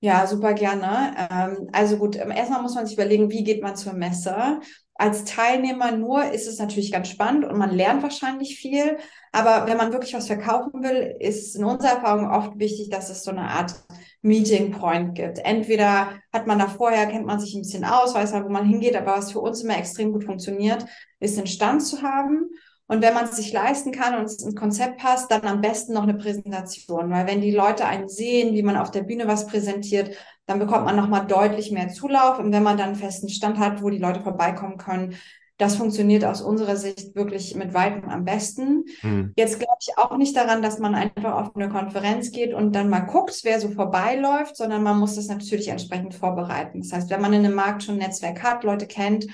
[0.00, 1.14] Ja, super gerne.
[1.30, 4.60] Ähm, also gut, ähm, erstmal muss man sich überlegen, wie geht man zur Messe?
[4.98, 8.98] Als Teilnehmer nur ist es natürlich ganz spannend und man lernt wahrscheinlich viel.
[9.32, 13.22] Aber wenn man wirklich was verkaufen will, ist in unserer Erfahrung oft wichtig, dass es
[13.22, 13.74] so eine Art
[14.22, 15.38] Meeting Point gibt.
[15.38, 18.66] Entweder hat man da vorher, kennt man sich ein bisschen aus, weiß man, wo man
[18.66, 20.84] hingeht, aber was für uns immer extrem gut funktioniert,
[21.20, 22.50] ist einen Stand zu haben.
[22.88, 25.92] Und wenn man es sich leisten kann und es ins Konzept passt, dann am besten
[25.92, 27.10] noch eine Präsentation.
[27.10, 30.84] Weil wenn die Leute einen sehen, wie man auf der Bühne was präsentiert, dann bekommt
[30.84, 32.38] man nochmal deutlich mehr Zulauf.
[32.38, 35.16] Und wenn man dann einen festen Stand hat, wo die Leute vorbeikommen können,
[35.58, 38.84] das funktioniert aus unserer Sicht wirklich mit weitem am besten.
[39.02, 39.32] Mhm.
[39.36, 42.90] Jetzt glaube ich auch nicht daran, dass man einfach auf eine Konferenz geht und dann
[42.90, 46.82] mal guckt, wer so vorbeiläuft, sondern man muss das natürlich entsprechend vorbereiten.
[46.82, 49.26] Das heißt, wenn man in einem Markt schon ein Netzwerk hat, Leute kennt,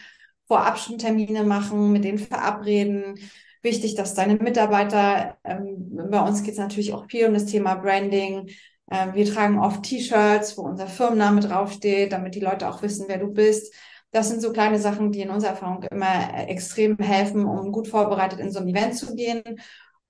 [0.46, 3.18] vorab schon Termine machen, mit denen verabreden.
[3.62, 7.76] Wichtig, dass deine Mitarbeiter, ähm, bei uns geht es natürlich auch viel um das Thema
[7.76, 8.48] Branding,
[8.92, 13.18] ähm, wir tragen oft T-Shirts, wo unser Firmenname draufsteht, damit die Leute auch wissen, wer
[13.18, 13.72] du bist.
[14.10, 18.38] Das sind so kleine Sachen, die in unserer Erfahrung immer extrem helfen, um gut vorbereitet
[18.38, 19.42] in so ein Event zu gehen.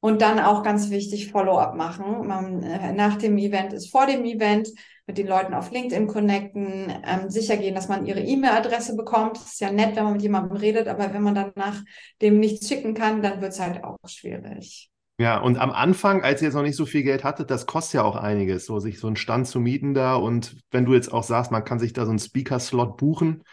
[0.01, 2.27] Und dann auch ganz wichtig, Follow-up machen.
[2.27, 4.68] Man, äh, nach dem Event ist vor dem Event
[5.06, 9.36] mit den Leuten auf LinkedIn connecten, ähm, sicher gehen, dass man ihre E-Mail-Adresse bekommt.
[9.36, 11.82] Das ist ja nett, wenn man mit jemandem redet, aber wenn man dann nach
[12.20, 14.90] dem nichts schicken kann, dann wird es halt auch schwierig.
[15.18, 17.94] Ja, und am Anfang, als ihr jetzt noch nicht so viel Geld hattet, das kostet
[17.94, 20.14] ja auch einiges, so sich so einen Stand zu mieten da.
[20.14, 23.44] Und wenn du jetzt auch sagst, man kann sich da so einen Speaker-Slot buchen,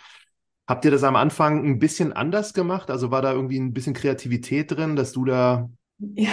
[0.67, 2.89] habt ihr das am Anfang ein bisschen anders gemacht?
[2.89, 5.69] Also war da irgendwie ein bisschen Kreativität drin, dass du da.
[5.99, 6.31] Ja,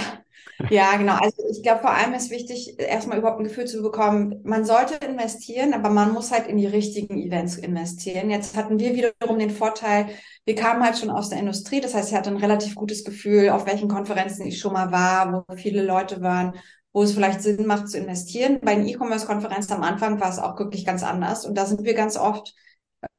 [0.70, 1.14] ja, genau.
[1.14, 4.94] Also ich glaube, vor allem ist wichtig, erstmal überhaupt ein Gefühl zu bekommen, man sollte
[5.04, 8.30] investieren, aber man muss halt in die richtigen Events investieren.
[8.30, 10.08] Jetzt hatten wir wiederum den Vorteil,
[10.44, 11.80] wir kamen halt schon aus der Industrie.
[11.80, 15.44] Das heißt, ich hatte ein relativ gutes Gefühl, auf welchen Konferenzen ich schon mal war,
[15.48, 16.54] wo viele Leute waren,
[16.92, 18.60] wo es vielleicht Sinn macht zu investieren.
[18.62, 21.44] Bei den E-Commerce-Konferenzen am Anfang war es auch wirklich ganz anders.
[21.44, 22.54] Und da sind wir ganz oft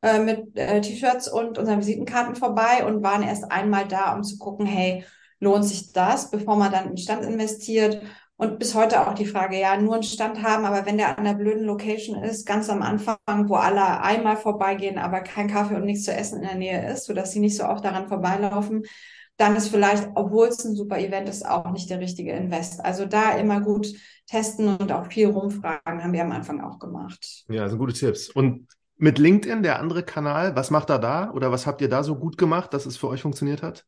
[0.01, 4.37] äh, mit äh, T-Shirts und unseren Visitenkarten vorbei und waren erst einmal da, um zu
[4.37, 5.05] gucken, hey,
[5.39, 8.01] lohnt sich das, bevor man dann in Stand investiert.
[8.39, 11.25] Und bis heute auch die Frage, ja, nur einen Stand haben, aber wenn der an
[11.25, 15.85] einer blöden Location ist, ganz am Anfang, wo alle einmal vorbeigehen, aber kein Kaffee und
[15.85, 18.83] nichts zu essen in der Nähe ist, sodass sie nicht so oft daran vorbeilaufen,
[19.37, 22.83] dann ist vielleicht, obwohl es ein super Event ist, auch nicht der richtige Invest.
[22.83, 23.87] Also da immer gut
[24.27, 27.45] testen und auch viel rumfragen, haben wir am Anfang auch gemacht.
[27.47, 28.29] Ja, das sind gute Tipps.
[28.29, 32.03] Und mit LinkedIn, der andere Kanal, was macht er da oder was habt ihr da
[32.03, 33.85] so gut gemacht, dass es für euch funktioniert hat?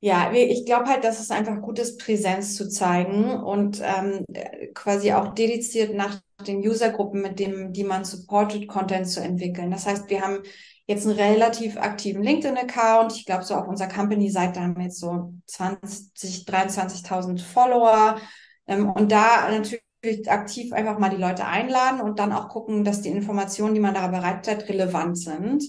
[0.00, 4.24] Ja, ich glaube halt, dass es einfach gut ist, Präsenz zu zeigen und ähm,
[4.72, 9.72] quasi auch dediziert nach den Usergruppen, mit dem, die man supportet, Content zu entwickeln.
[9.72, 10.42] Das heißt, wir haben
[10.86, 13.12] jetzt einen relativ aktiven LinkedIn-Account.
[13.16, 18.20] Ich glaube, so auf unserer Company-Seite haben wir jetzt so 20, 23.000 Follower.
[18.68, 19.82] Ähm, und da natürlich
[20.30, 23.94] aktiv einfach mal die Leute einladen und dann auch gucken, dass die Informationen, die man
[23.94, 25.64] da bereitstellt, relevant sind.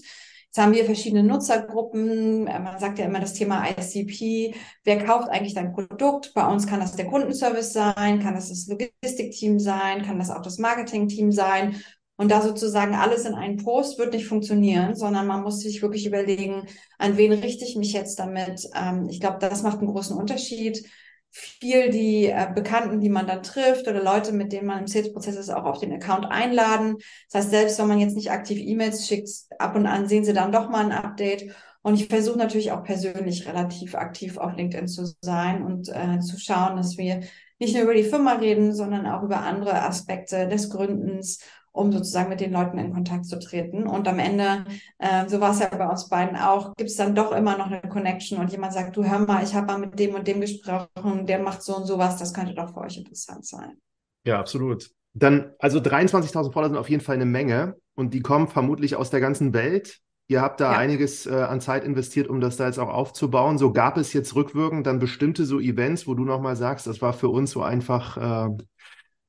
[0.50, 2.48] Jetzt haben wir verschiedene Nutzergruppen.
[2.48, 4.52] Äh, man sagt ja immer das Thema ICP.
[4.82, 6.32] Wer kauft eigentlich dein Produkt?
[6.34, 10.42] Bei uns kann das der Kundenservice sein, kann das das Logistikteam sein, kann das auch
[10.42, 11.76] das Marketingteam sein.
[12.16, 16.04] Und da sozusagen alles in einen Post wird nicht funktionieren, sondern man muss sich wirklich
[16.04, 16.66] überlegen,
[16.98, 18.68] an wen richte ich mich jetzt damit.
[18.74, 20.84] Ähm, ich glaube, das macht einen großen Unterschied.
[21.30, 25.36] Viel die äh, Bekannten, die man dann trifft oder Leute, mit denen man im Sales-Prozess
[25.36, 26.96] ist, auch auf den Account einladen.
[27.30, 30.32] Das heißt, selbst wenn man jetzt nicht aktiv E-Mails schickt, ab und an sehen sie
[30.32, 31.54] dann doch mal ein Update.
[31.82, 36.38] Und ich versuche natürlich auch persönlich relativ aktiv auf LinkedIn zu sein und äh, zu
[36.38, 37.20] schauen, dass wir
[37.58, 41.40] nicht nur über die Firma reden, sondern auch über andere Aspekte des Gründens
[41.72, 43.86] um sozusagen mit den Leuten in Kontakt zu treten.
[43.86, 44.64] Und am Ende,
[44.98, 47.66] äh, so war es ja bei uns beiden auch, gibt es dann doch immer noch
[47.66, 50.40] eine Connection und jemand sagt, du hör mal, ich habe mal mit dem und dem
[50.40, 53.78] gesprochen, der macht so und sowas, das könnte doch für euch interessant sein.
[54.24, 54.90] Ja, absolut.
[55.12, 59.10] Dann, also 23.000 Follower sind auf jeden Fall eine Menge und die kommen vermutlich aus
[59.10, 60.00] der ganzen Welt.
[60.28, 60.78] Ihr habt da ja.
[60.78, 63.58] einiges äh, an Zeit investiert, um das da jetzt auch aufzubauen.
[63.58, 67.12] So gab es jetzt rückwirkend dann bestimmte so Events, wo du nochmal sagst, das war
[67.12, 68.56] für uns so einfach äh,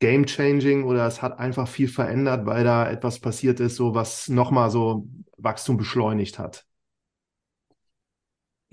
[0.02, 4.28] game changing oder es hat einfach viel verändert, weil da etwas passiert ist, so was
[4.30, 6.66] nochmal so Wachstum beschleunigt hat?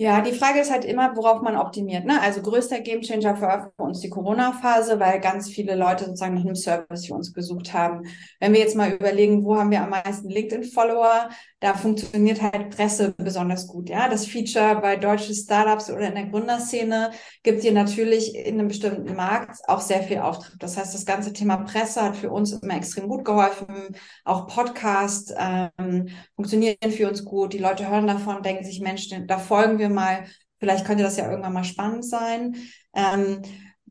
[0.00, 2.04] Ja, die Frage ist halt immer, worauf man optimiert.
[2.04, 2.20] Ne?
[2.20, 7.06] Also größter Gamechanger für uns die Corona-Phase, weil ganz viele Leute sozusagen nach einem Service
[7.06, 8.06] für uns gesucht haben.
[8.38, 13.12] Wenn wir jetzt mal überlegen, wo haben wir am meisten LinkedIn-Follower, da funktioniert halt Presse
[13.16, 13.88] besonders gut.
[13.88, 17.10] Ja, das Feature bei deutschen Startups oder in der Gründerszene
[17.42, 20.62] gibt dir natürlich in einem bestimmten Markt auch sehr viel Auftritt.
[20.62, 23.96] Das heißt, das ganze Thema Presse hat für uns immer extrem gut geholfen.
[24.24, 26.06] Auch Podcasts ähm,
[26.36, 27.52] funktionieren für uns gut.
[27.52, 30.24] Die Leute hören davon, denken sich, Mensch, da folgen wir mal.
[30.58, 32.56] Vielleicht könnte das ja irgendwann mal spannend sein.
[32.94, 33.42] Ähm,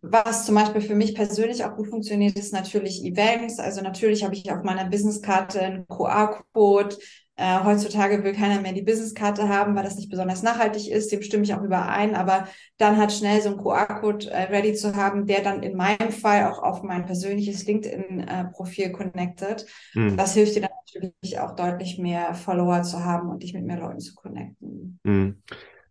[0.02, 3.60] was zum Beispiel für mich persönlich auch gut funktioniert, ist natürlich Events.
[3.60, 6.98] Also natürlich habe ich auf meiner Businesskarte einen QR-Code,
[7.40, 11.12] äh, heutzutage will keiner mehr die Businesskarte haben, weil das nicht besonders nachhaltig ist.
[11.12, 12.16] Dem stimme ich auch überein.
[12.16, 16.12] Aber dann hat schnell so ein QR-Code äh, ready zu haben, der dann in meinem
[16.12, 19.68] Fall auch auf mein persönliches LinkedIn-Profil connected.
[19.94, 20.18] Mhm.
[20.18, 23.80] Das hilft dir dann natürlich auch deutlich mehr Follower zu haben und dich mit mehr
[23.80, 25.00] Leuten zu connecten.
[25.04, 25.44] Mhm.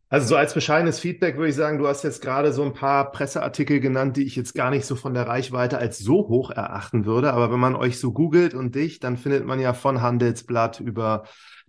[0.09, 3.11] Also so als bescheidenes Feedback würde ich sagen, du hast jetzt gerade so ein paar
[3.11, 7.07] Presseartikel genannt, die ich jetzt gar nicht so von der Reichweite als so hoch erachten
[7.07, 7.33] würde.
[7.33, 11.25] Aber wenn man euch so googelt und dich, dann findet man ja von Handelsblatt über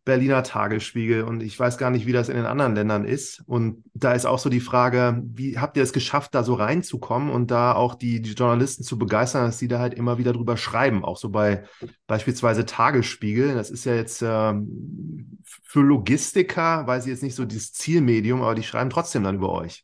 [0.08, 3.44] Berliner Tagesspiegel und ich weiß gar nicht, wie das in den anderen Ländern ist.
[3.46, 7.30] Und da ist auch so die Frage, wie habt ihr es geschafft, da so reinzukommen
[7.30, 10.56] und da auch die, die Journalisten zu begeistern, dass die da halt immer wieder drüber
[10.56, 11.66] schreiben, auch so bei
[12.08, 13.54] beispielsweise Tagesspiegel.
[13.54, 18.56] Das ist ja jetzt ähm, für Logistiker, weiß ich jetzt nicht so das Zielmedium, aber
[18.56, 19.84] die schreiben trotzdem dann über euch.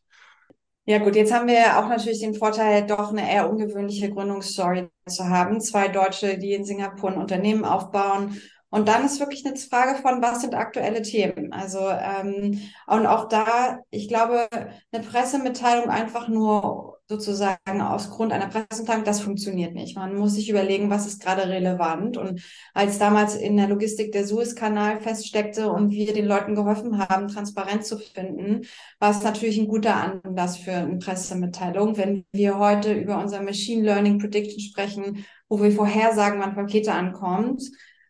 [0.86, 5.28] Ja gut, jetzt haben wir auch natürlich den Vorteil, doch eine eher ungewöhnliche Gründungsstory zu
[5.28, 5.60] haben.
[5.60, 8.40] Zwei Deutsche, die in Singapur ein Unternehmen aufbauen
[8.74, 11.52] und dann ist wirklich eine Frage von, was sind aktuelle Themen?
[11.52, 14.48] Also ähm, und auch da, ich glaube,
[14.90, 19.96] eine Pressemitteilung einfach nur sozusagen aus Grund einer Pressemitteilung, das funktioniert nicht.
[19.96, 22.16] Man muss sich überlegen, was ist gerade relevant.
[22.16, 27.28] Und als damals in der Logistik der Suezkanal feststeckte und wir den Leuten geholfen haben,
[27.28, 28.62] transparent zu finden,
[28.98, 31.96] war es natürlich ein guter Anlass für eine Pressemitteilung.
[31.96, 37.62] Wenn wir heute über unser Machine Learning Prediction sprechen, wo wir vorhersagen, wann Pakete ankommt,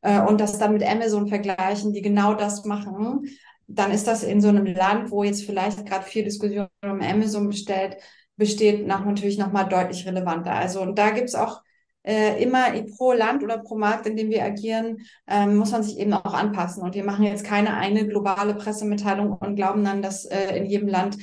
[0.05, 3.27] äh, und das dann mit Amazon vergleichen, die genau das machen,
[3.67, 7.49] dann ist das in so einem Land, wo jetzt vielleicht gerade viel Diskussion um Amazon
[7.49, 7.97] bestellt,
[8.37, 10.53] besteht nach, natürlich nochmal deutlich relevanter.
[10.53, 11.62] Also und da gibt's auch
[12.03, 15.99] äh, immer pro Land oder pro Markt, in dem wir agieren, ähm, muss man sich
[15.99, 16.83] eben auch anpassen.
[16.83, 20.88] Und wir machen jetzt keine eine globale Pressemitteilung und glauben dann, dass äh, in jedem
[20.88, 21.17] Land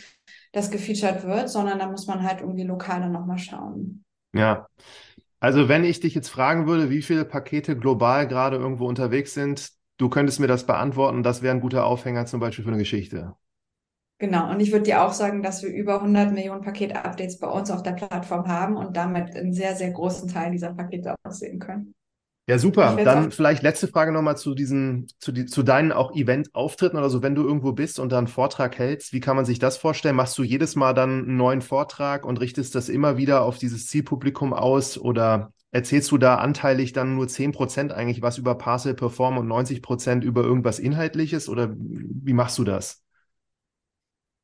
[0.54, 4.04] das gefeatured wird, sondern da muss man halt irgendwie lokal dann nochmal schauen.
[4.34, 4.68] Ja,
[5.42, 9.72] also wenn ich dich jetzt fragen würde, wie viele Pakete global gerade irgendwo unterwegs sind,
[9.98, 11.24] du könntest mir das beantworten.
[11.24, 13.34] Das wäre ein guter Aufhänger zum Beispiel für eine Geschichte.
[14.20, 14.52] Genau.
[14.52, 17.82] Und ich würde dir auch sagen, dass wir über 100 Millionen Paket-Updates bei uns auf
[17.82, 21.96] der Plattform haben und damit einen sehr, sehr großen Teil dieser Pakete aussehen können.
[22.48, 22.98] Ja, super.
[23.04, 27.22] Dann vielleicht letzte Frage nochmal zu diesen, zu, die, zu deinen auch Event-Auftritten oder so,
[27.22, 30.16] wenn du irgendwo bist und da einen Vortrag hältst, wie kann man sich das vorstellen?
[30.16, 33.88] Machst du jedes Mal dann einen neuen Vortrag und richtest das immer wieder auf dieses
[33.88, 39.38] Zielpublikum aus oder erzählst du da anteilig dann nur 10% eigentlich was über Parcel Perform
[39.38, 43.04] und 90% über irgendwas Inhaltliches oder wie machst du das?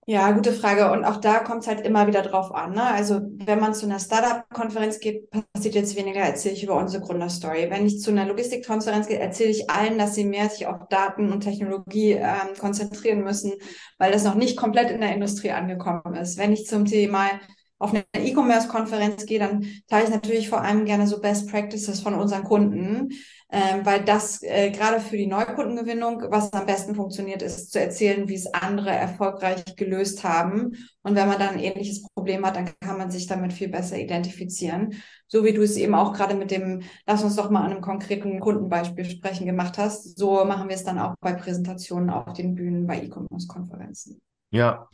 [0.10, 0.90] Ja, gute Frage.
[0.94, 2.72] Und auch da kommt es halt immer wieder drauf an.
[2.72, 2.82] Ne?
[2.82, 7.70] Also wenn man zu einer Startup-Konferenz geht, passiert jetzt weniger, erzähle ich über unsere Gründerstory.
[7.70, 11.34] Wenn ich zu einer Logistikkonferenz gehe, erzähle ich allen, dass sie mehr sich auf Daten
[11.34, 13.52] und Technologie ähm, konzentrieren müssen,
[13.98, 16.38] weil das noch nicht komplett in der Industrie angekommen ist.
[16.38, 17.30] Wenn ich zum Thema
[17.78, 22.14] auf eine E-Commerce-Konferenz gehe, dann teile ich natürlich vor allem gerne so Best Practices von
[22.14, 23.10] unseren Kunden,
[23.50, 28.28] ähm, weil das äh, gerade für die Neukundengewinnung, was am besten funktioniert, ist zu erzählen,
[28.28, 30.76] wie es andere erfolgreich gelöst haben.
[31.02, 33.98] Und wenn man dann ein ähnliches Problem hat, dann kann man sich damit viel besser
[33.98, 34.96] identifizieren.
[35.28, 37.82] So wie du es eben auch gerade mit dem, lass uns doch mal an einem
[37.82, 40.18] konkreten Kundenbeispiel sprechen gemacht hast.
[40.18, 44.22] So machen wir es dann auch bei Präsentationen auf den Bühnen bei E-Commerce-Konferenzen.
[44.52, 44.90] Ja.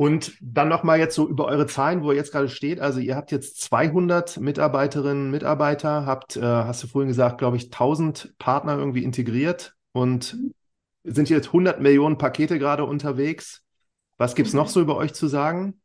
[0.00, 2.80] Und dann nochmal jetzt so über eure Zahlen, wo ihr jetzt gerade steht.
[2.80, 7.64] Also ihr habt jetzt 200 Mitarbeiterinnen, Mitarbeiter, habt, äh, hast du vorhin gesagt, glaube ich,
[7.64, 10.38] 1000 Partner irgendwie integriert und
[11.04, 13.62] sind jetzt 100 Millionen Pakete gerade unterwegs.
[14.16, 14.70] Was gibt's noch mhm.
[14.70, 15.78] so über euch zu sagen?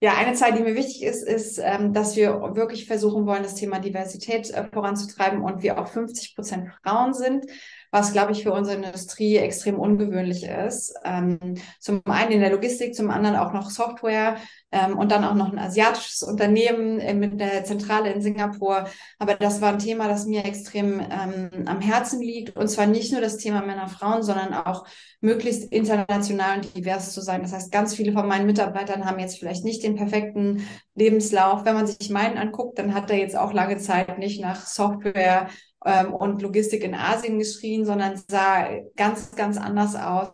[0.00, 3.54] Ja, eine Zahl, die mir wichtig ist, ist, ähm, dass wir wirklich versuchen wollen, das
[3.54, 7.46] Thema Diversität äh, voranzutreiben und wir auch 50 Prozent Frauen sind
[7.90, 10.94] was, glaube ich, für unsere Industrie extrem ungewöhnlich ist.
[11.04, 14.36] Ähm, zum einen in der Logistik, zum anderen auch noch Software
[14.70, 18.86] ähm, und dann auch noch ein asiatisches Unternehmen äh, mit der Zentrale in Singapur.
[19.18, 22.56] Aber das war ein Thema, das mir extrem ähm, am Herzen liegt.
[22.56, 24.86] Und zwar nicht nur das Thema Männer, Frauen, sondern auch
[25.20, 27.42] möglichst international und divers zu sein.
[27.42, 31.64] Das heißt, ganz viele von meinen Mitarbeitern haben jetzt vielleicht nicht den perfekten Lebenslauf.
[31.64, 35.48] Wenn man sich meinen anguckt, dann hat er jetzt auch lange Zeit nicht nach Software
[35.84, 40.32] ähm, und Logistik in Asien geschrien, sondern sah ganz, ganz anders aus.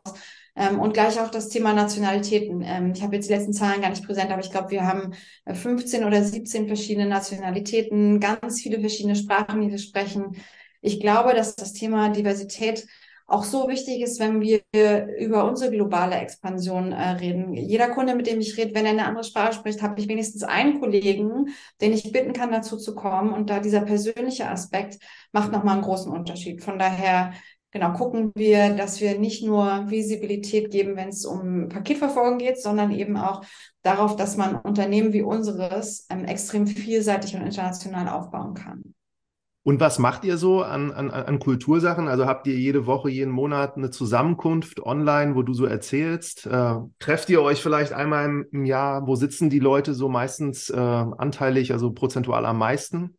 [0.57, 2.62] Ähm, und gleich auch das Thema Nationalitäten.
[2.62, 5.14] Ähm, ich habe jetzt die letzten Zahlen gar nicht präsent, aber ich glaube, wir haben
[5.52, 10.37] 15 äh, oder 17 verschiedene Nationalitäten, ganz viele verschiedene Sprachen, die wir sprechen.
[10.80, 12.87] Ich glaube, dass das Thema Diversität
[13.27, 14.61] auch so wichtig ist, wenn wir
[15.19, 17.55] über unsere globale Expansion äh, reden.
[17.55, 20.43] Jeder Kunde, mit dem ich rede, wenn er eine andere Sprache spricht, habe ich wenigstens
[20.43, 21.49] einen Kollegen,
[21.81, 23.33] den ich bitten kann, dazu zu kommen.
[23.33, 24.99] Und da dieser persönliche Aspekt
[25.33, 26.63] macht nochmal einen großen Unterschied.
[26.63, 27.33] Von daher
[27.71, 32.93] genau gucken wir, dass wir nicht nur Visibilität geben, wenn es um Paketverfolgung geht, sondern
[32.93, 33.43] eben auch
[33.83, 38.93] darauf, dass man Unternehmen wie unseres ähm, extrem vielseitig und international aufbauen kann.
[39.66, 42.07] Und was macht ihr so an, an, an Kultursachen?
[42.07, 46.44] Also habt ihr jede Woche, jeden Monat eine Zusammenkunft online, wo du so erzählst?
[46.44, 49.07] Äh, trefft ihr euch vielleicht einmal im, Jahr?
[49.07, 53.16] Wo sitzen die Leute so meistens äh, anteilig, also prozentual am meisten?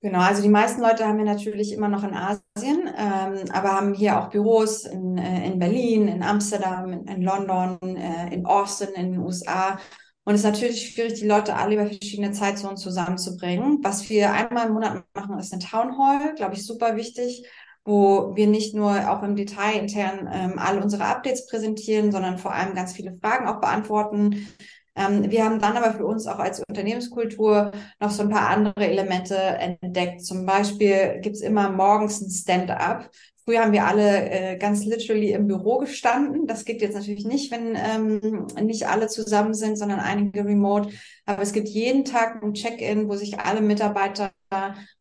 [0.00, 3.94] Genau, also die meisten Leute haben wir natürlich immer noch in Asien, ähm, aber haben
[3.94, 8.88] hier auch Büros in, äh, in Berlin, in Amsterdam, in, in London, äh, in Austin,
[8.96, 9.78] in den USA
[10.24, 13.80] und es ist natürlich schwierig, die Leute alle über verschiedene Zeitzonen zusammenzubringen.
[13.82, 17.46] Was wir einmal im Monat machen, ist eine Town Hall, glaube ich, super wichtig,
[17.84, 22.54] wo wir nicht nur auch im Detail intern ähm, alle unsere Updates präsentieren, sondern vor
[22.54, 24.48] allem ganz viele Fragen auch beantworten.
[24.96, 28.86] Ähm, wir haben dann aber für uns auch als Unternehmenskultur noch so ein paar andere
[28.86, 30.24] Elemente entdeckt.
[30.24, 33.10] Zum Beispiel gibt's immer morgens ein Stand-up,
[33.44, 36.46] Früher haben wir alle äh, ganz literally im Büro gestanden.
[36.46, 40.90] Das geht jetzt natürlich nicht, wenn ähm, nicht alle zusammen sind, sondern einige remote.
[41.26, 44.32] Aber es gibt jeden Tag ein Check-in, wo sich alle Mitarbeiter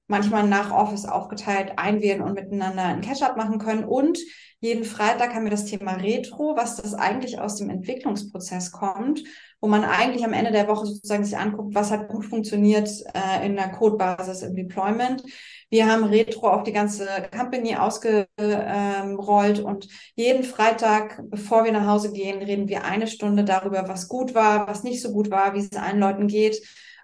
[0.07, 3.83] manchmal nach Office aufgeteilt einwählen und miteinander ein Catch-up machen können.
[3.83, 4.19] Und
[4.59, 9.23] jeden Freitag haben wir das Thema Retro, was das eigentlich aus dem Entwicklungsprozess kommt,
[9.63, 13.45] wo man eigentlich am Ende der Woche sozusagen sich anguckt, was hat gut funktioniert äh,
[13.45, 15.23] in der Codebasis im Deployment.
[15.69, 22.11] Wir haben Retro auf die ganze Company ausgerollt und jeden Freitag, bevor wir nach Hause
[22.11, 25.59] gehen, reden wir eine Stunde darüber, was gut war, was nicht so gut war, wie
[25.59, 26.61] es allen Leuten geht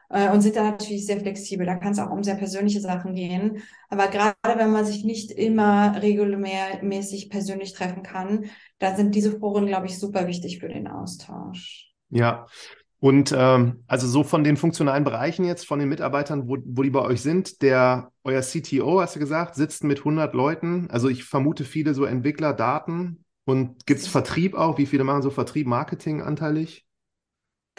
[0.09, 1.65] äh, und sind da natürlich sehr flexibel.
[1.65, 3.63] Da kann es auch um sehr persönliche Sachen gehen.
[3.87, 9.65] Aber gerade wenn man sich nicht immer regelmäßig persönlich treffen kann, dann sind diese Foren,
[9.65, 11.88] glaube ich, super wichtig für den Austausch.
[12.09, 12.47] Ja,
[12.99, 16.89] und ähm, also so von den funktionalen Bereichen jetzt, von den Mitarbeitern, wo, wo die
[16.89, 20.89] bei euch sind, der, euer CTO, hast du gesagt, sitzt mit 100 Leuten.
[20.89, 23.23] Also ich vermute viele so Entwickler, Daten.
[23.45, 24.77] Und gibt es Vertrieb auch?
[24.77, 26.85] Wie viele machen so Vertrieb, Marketing anteilig?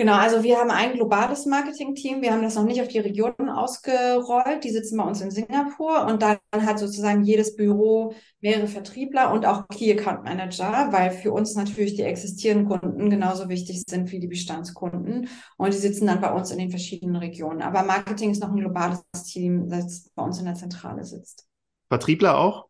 [0.00, 2.22] Genau, also wir haben ein globales Marketing-Team.
[2.22, 4.64] Wir haben das noch nicht auf die Regionen ausgerollt.
[4.64, 9.44] Die sitzen bei uns in Singapur und dann hat sozusagen jedes Büro mehrere Vertriebler und
[9.44, 14.20] auch Key Account Manager, weil für uns natürlich die existierenden Kunden genauso wichtig sind wie
[14.20, 15.28] die Bestandskunden.
[15.58, 17.60] Und die sitzen dann bei uns in den verschiedenen Regionen.
[17.60, 21.46] Aber Marketing ist noch ein globales Team, das bei uns in der Zentrale sitzt.
[21.90, 22.69] Vertriebler auch?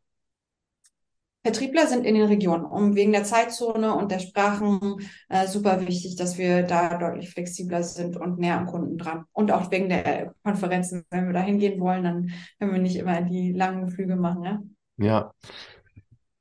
[1.42, 4.96] Vertriebler sind in den Regionen, um wegen der Zeitzone und der Sprachen
[5.29, 9.24] äh, super wichtig, dass wir da deutlich flexibler sind und näher am Kunden dran.
[9.33, 13.22] Und auch wegen der Konferenzen, wenn wir da hingehen wollen, dann können wir nicht immer
[13.22, 14.44] die langen Flüge machen.
[14.44, 14.62] Ja,
[14.98, 15.33] ja.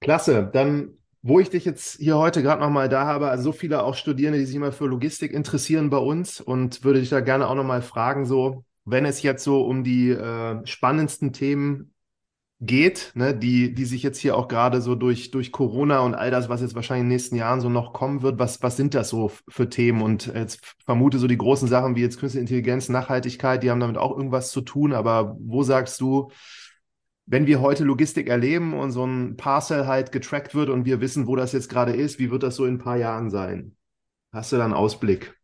[0.02, 0.50] klasse.
[0.52, 3.96] Dann wo ich dich jetzt hier heute gerade nochmal da habe, also so viele auch
[3.96, 7.56] Studierende, die sich immer für Logistik interessieren bei uns und würde dich da gerne auch
[7.56, 11.94] nochmal fragen, so, wenn es jetzt so um die äh, spannendsten Themen
[12.62, 16.30] geht, ne, die, die sich jetzt hier auch gerade so durch, durch Corona und all
[16.30, 18.94] das, was jetzt wahrscheinlich in den nächsten Jahren so noch kommen wird, was, was sind
[18.94, 20.02] das so für Themen?
[20.02, 23.98] Und jetzt vermute so die großen Sachen wie jetzt Künstliche Intelligenz, Nachhaltigkeit, die haben damit
[23.98, 26.32] auch irgendwas zu tun, aber wo sagst du,
[27.26, 31.28] wenn wir heute Logistik erleben und so ein Parcel halt getrackt wird und wir wissen,
[31.28, 33.76] wo das jetzt gerade ist, wie wird das so in ein paar Jahren sein?
[34.34, 35.39] Hast du da einen Ausblick?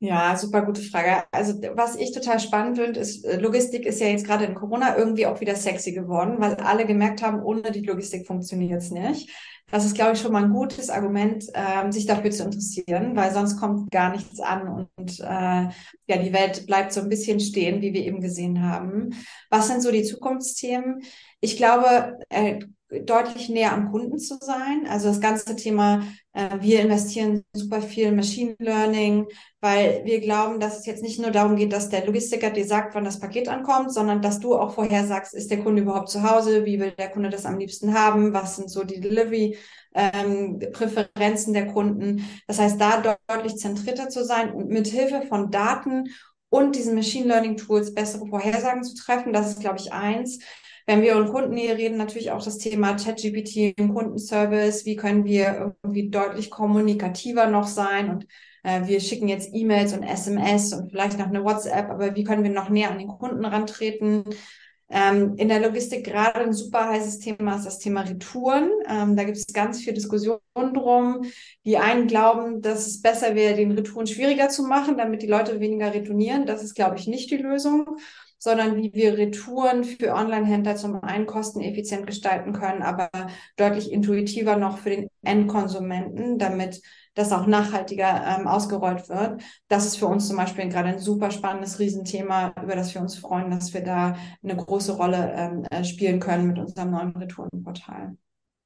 [0.00, 1.24] Ja, super gute Frage.
[1.32, 4.98] Also was ich total spannend finde, ist, äh, Logistik ist ja jetzt gerade in Corona
[4.98, 9.30] irgendwie auch wieder sexy geworden, weil alle gemerkt haben, ohne die Logistik funktioniert es nicht.
[9.70, 13.32] Das ist, glaube ich, schon mal ein gutes Argument, ähm, sich dafür zu interessieren, weil
[13.32, 17.80] sonst kommt gar nichts an und äh, ja, die Welt bleibt so ein bisschen stehen,
[17.80, 19.14] wie wir eben gesehen haben.
[19.48, 21.02] Was sind so die Zukunftsthemen?
[21.40, 22.58] Ich glaube, äh,
[23.02, 24.86] deutlich näher am Kunden zu sein.
[24.88, 29.26] Also das ganze Thema, äh, wir investieren super viel in Machine Learning,
[29.60, 32.94] weil wir glauben, dass es jetzt nicht nur darum geht, dass der Logistiker dir sagt,
[32.94, 36.22] wann das Paket ankommt, sondern dass du auch vorher sagst, ist der Kunde überhaupt zu
[36.22, 39.56] Hause, wie will der Kunde das am liebsten haben, was sind so die Delivery
[39.94, 42.28] ähm, Präferenzen der Kunden.
[42.46, 46.08] Das heißt, da deutlich zentrierter zu sein und mit Hilfe von Daten
[46.50, 50.38] und diesen Machine Learning Tools bessere Vorhersagen zu treffen, das ist, glaube ich, eins.
[50.86, 54.84] Wenn wir um Kundennähe reden, natürlich auch das Thema ChatGPT im Kundenservice.
[54.84, 58.10] Wie können wir irgendwie deutlich kommunikativer noch sein?
[58.10, 58.26] Und
[58.64, 62.42] äh, wir schicken jetzt E-Mails und SMS und vielleicht noch eine WhatsApp, aber wie können
[62.42, 64.24] wir noch näher an den Kunden rantreten?
[64.90, 68.70] Ähm, in der Logistik gerade ein super heißes Thema ist das Thema Retouren.
[68.86, 70.40] Ähm, da gibt es ganz viel Diskussionen
[70.74, 71.22] drum.
[71.64, 75.58] Die einen glauben, dass es besser wäre, den Retouren schwieriger zu machen, damit die Leute
[75.60, 76.44] weniger retournieren.
[76.44, 77.96] Das ist, glaube ich, nicht die Lösung
[78.44, 83.08] sondern wie wir Retouren für Online-Händler zum einen kosteneffizient gestalten können, aber
[83.56, 86.82] deutlich intuitiver noch für den Endkonsumenten, damit
[87.14, 89.42] das auch nachhaltiger ähm, ausgerollt wird.
[89.68, 93.16] Das ist für uns zum Beispiel gerade ein super spannendes Riesenthema, über das wir uns
[93.16, 98.14] freuen, dass wir da eine große Rolle ähm, äh, spielen können mit unserem neuen Retourenportal.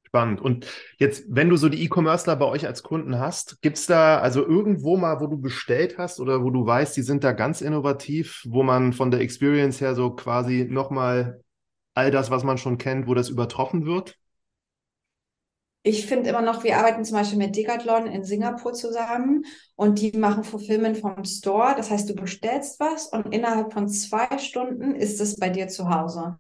[0.09, 0.41] Spannend.
[0.41, 0.67] Und
[0.99, 4.43] jetzt, wenn du so die E-Commercer bei euch als Kunden hast, gibt es da also
[4.43, 8.43] irgendwo mal, wo du bestellt hast oder wo du weißt, die sind da ganz innovativ,
[8.47, 11.43] wo man von der Experience her so quasi nochmal
[11.95, 14.17] all das, was man schon kennt, wo das übertroffen wird?
[15.83, 19.45] Ich finde immer noch, wir arbeiten zum Beispiel mit Decathlon in Singapur zusammen
[19.77, 21.75] und die machen Fulfillment vom Store.
[21.77, 25.91] Das heißt, du bestellst was und innerhalb von zwei Stunden ist es bei dir zu
[25.91, 26.37] Hause.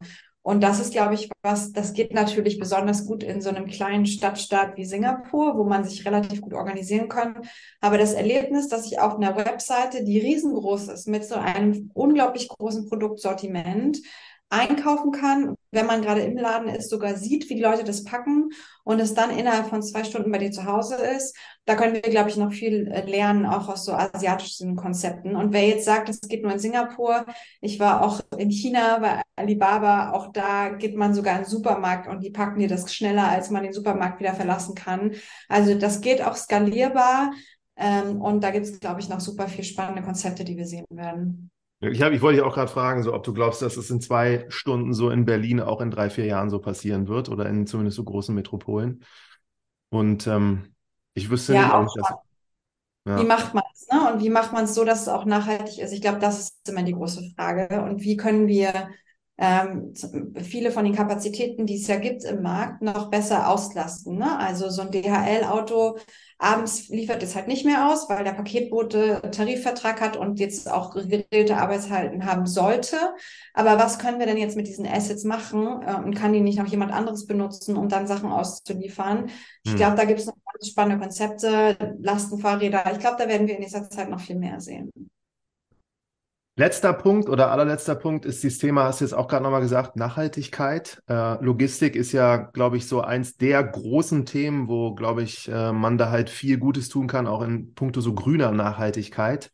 [0.48, 4.06] Und das ist, glaube ich, was, das geht natürlich besonders gut in so einem kleinen
[4.06, 7.42] Stadtstaat wie Singapur, wo man sich relativ gut organisieren kann.
[7.82, 12.48] Aber das Erlebnis, dass ich auf einer Webseite, die riesengroß ist, mit so einem unglaublich
[12.48, 13.98] großen Produktsortiment,
[14.50, 18.50] einkaufen kann, wenn man gerade im Laden ist, sogar sieht, wie die Leute das packen
[18.82, 21.36] und es dann innerhalb von zwei Stunden bei dir zu Hause ist.
[21.66, 25.36] Da können wir, glaube ich, noch viel äh, lernen, auch aus so asiatischen Konzepten.
[25.36, 27.26] Und wer jetzt sagt, es geht nur in Singapur,
[27.60, 32.08] ich war auch in China bei Alibaba, auch da geht man sogar in den Supermarkt
[32.08, 35.12] und die packen dir das schneller, als man den Supermarkt wieder verlassen kann.
[35.48, 37.32] Also das geht auch skalierbar.
[37.76, 40.86] Ähm, und da gibt es, glaube ich, noch super viel spannende Konzepte, die wir sehen
[40.90, 41.50] werden.
[41.80, 44.00] Ich, hab, ich wollte dich auch gerade fragen, so, ob du glaubst, dass es in
[44.00, 47.66] zwei Stunden so in Berlin auch in drei, vier Jahren so passieren wird oder in
[47.66, 49.04] zumindest so großen Metropolen.
[49.90, 50.74] Und ähm,
[51.14, 52.14] ich wüsste ja, nicht, auch das,
[53.06, 53.20] ja.
[53.20, 54.12] Wie macht man es, ne?
[54.12, 55.92] Und wie macht man es so, dass es auch nachhaltig ist?
[55.92, 57.82] Ich glaube, das ist immer die große Frage.
[57.82, 58.90] Und wie können wir
[59.38, 59.94] ähm,
[60.42, 64.18] viele von den Kapazitäten, die es ja gibt im Markt, noch besser auslasten.
[64.18, 64.36] Ne?
[64.38, 65.98] Also so ein DHL-Auto
[66.38, 70.94] abends liefert es halt nicht mehr aus, weil der Paketbote Tarifvertrag hat und jetzt auch
[70.94, 72.96] geregelte Arbeitszeiten haben sollte.
[73.54, 76.58] Aber was können wir denn jetzt mit diesen Assets machen äh, und kann die nicht
[76.58, 79.30] noch jemand anderes benutzen, um dann Sachen auszuliefern?
[79.64, 79.76] Ich hm.
[79.78, 82.84] glaube, da gibt es noch ganz spannende Konzepte, Lastenfahrräder.
[82.92, 84.92] Ich glaube, da werden wir in nächster Zeit noch viel mehr sehen.
[86.58, 89.94] Letzter Punkt oder allerletzter Punkt ist das Thema, hast du jetzt auch gerade nochmal gesagt,
[89.94, 91.00] Nachhaltigkeit.
[91.08, 95.70] Äh, Logistik ist ja, glaube ich, so eins der großen Themen, wo, glaube ich, äh,
[95.70, 99.52] man da halt viel Gutes tun kann, auch in puncto so grüner Nachhaltigkeit.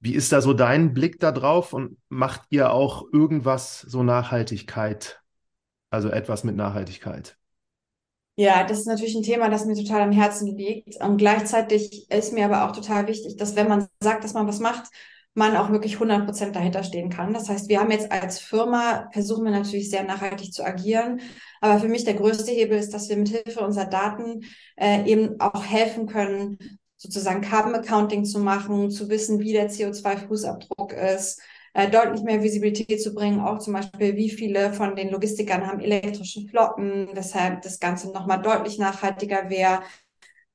[0.00, 5.22] Wie ist da so dein Blick da drauf und macht ihr auch irgendwas so Nachhaltigkeit,
[5.88, 7.38] also etwas mit Nachhaltigkeit?
[8.36, 11.02] Ja, das ist natürlich ein Thema, das mir total am Herzen liegt.
[11.02, 14.60] Und gleichzeitig ist mir aber auch total wichtig, dass wenn man sagt, dass man was
[14.60, 14.90] macht,
[15.34, 17.32] man auch wirklich 100 Prozent dahinter stehen kann.
[17.32, 21.20] Das heißt, wir haben jetzt als Firma, versuchen wir natürlich sehr nachhaltig zu agieren.
[21.60, 24.40] Aber für mich der größte Hebel ist, dass wir mit Hilfe unserer Daten
[24.76, 26.58] äh, eben auch helfen können,
[26.96, 31.40] sozusagen Carbon Accounting zu machen, zu wissen, wie der CO2-Fußabdruck ist,
[31.74, 35.80] äh, deutlich mehr Visibilität zu bringen, auch zum Beispiel, wie viele von den Logistikern haben
[35.80, 39.82] elektrische Flotten, weshalb das Ganze nochmal deutlich nachhaltiger wäre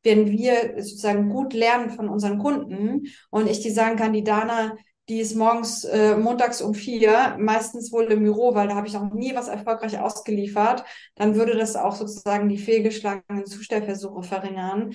[0.04, 4.76] wenn wir sozusagen gut lernen von unseren Kunden und ich die sagen kann, die Dana,
[5.10, 8.94] die ist morgens, äh, montags um vier, meistens wohl im Büro, weil da habe ich
[8.94, 10.86] noch nie was erfolgreich ausgeliefert,
[11.16, 14.94] dann würde das auch sozusagen die fehlgeschlagenen Zustellversuche verringern.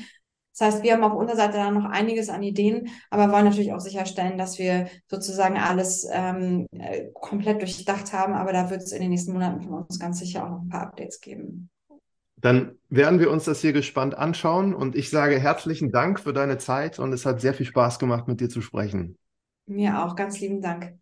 [0.59, 3.73] Das heißt, wir haben auf unserer Seite da noch einiges an Ideen, aber wollen natürlich
[3.73, 8.35] auch sicherstellen, dass wir sozusagen alles ähm, äh, komplett durchdacht haben.
[8.35, 10.69] Aber da wird es in den nächsten Monaten von uns ganz sicher auch noch ein
[10.69, 11.71] paar Updates geben.
[12.41, 16.59] Dann werden wir uns das hier gespannt anschauen und ich sage herzlichen Dank für deine
[16.59, 19.17] Zeit und es hat sehr viel Spaß gemacht, mit dir zu sprechen.
[19.67, 20.17] Mir auch.
[20.17, 20.99] Ganz lieben Dank.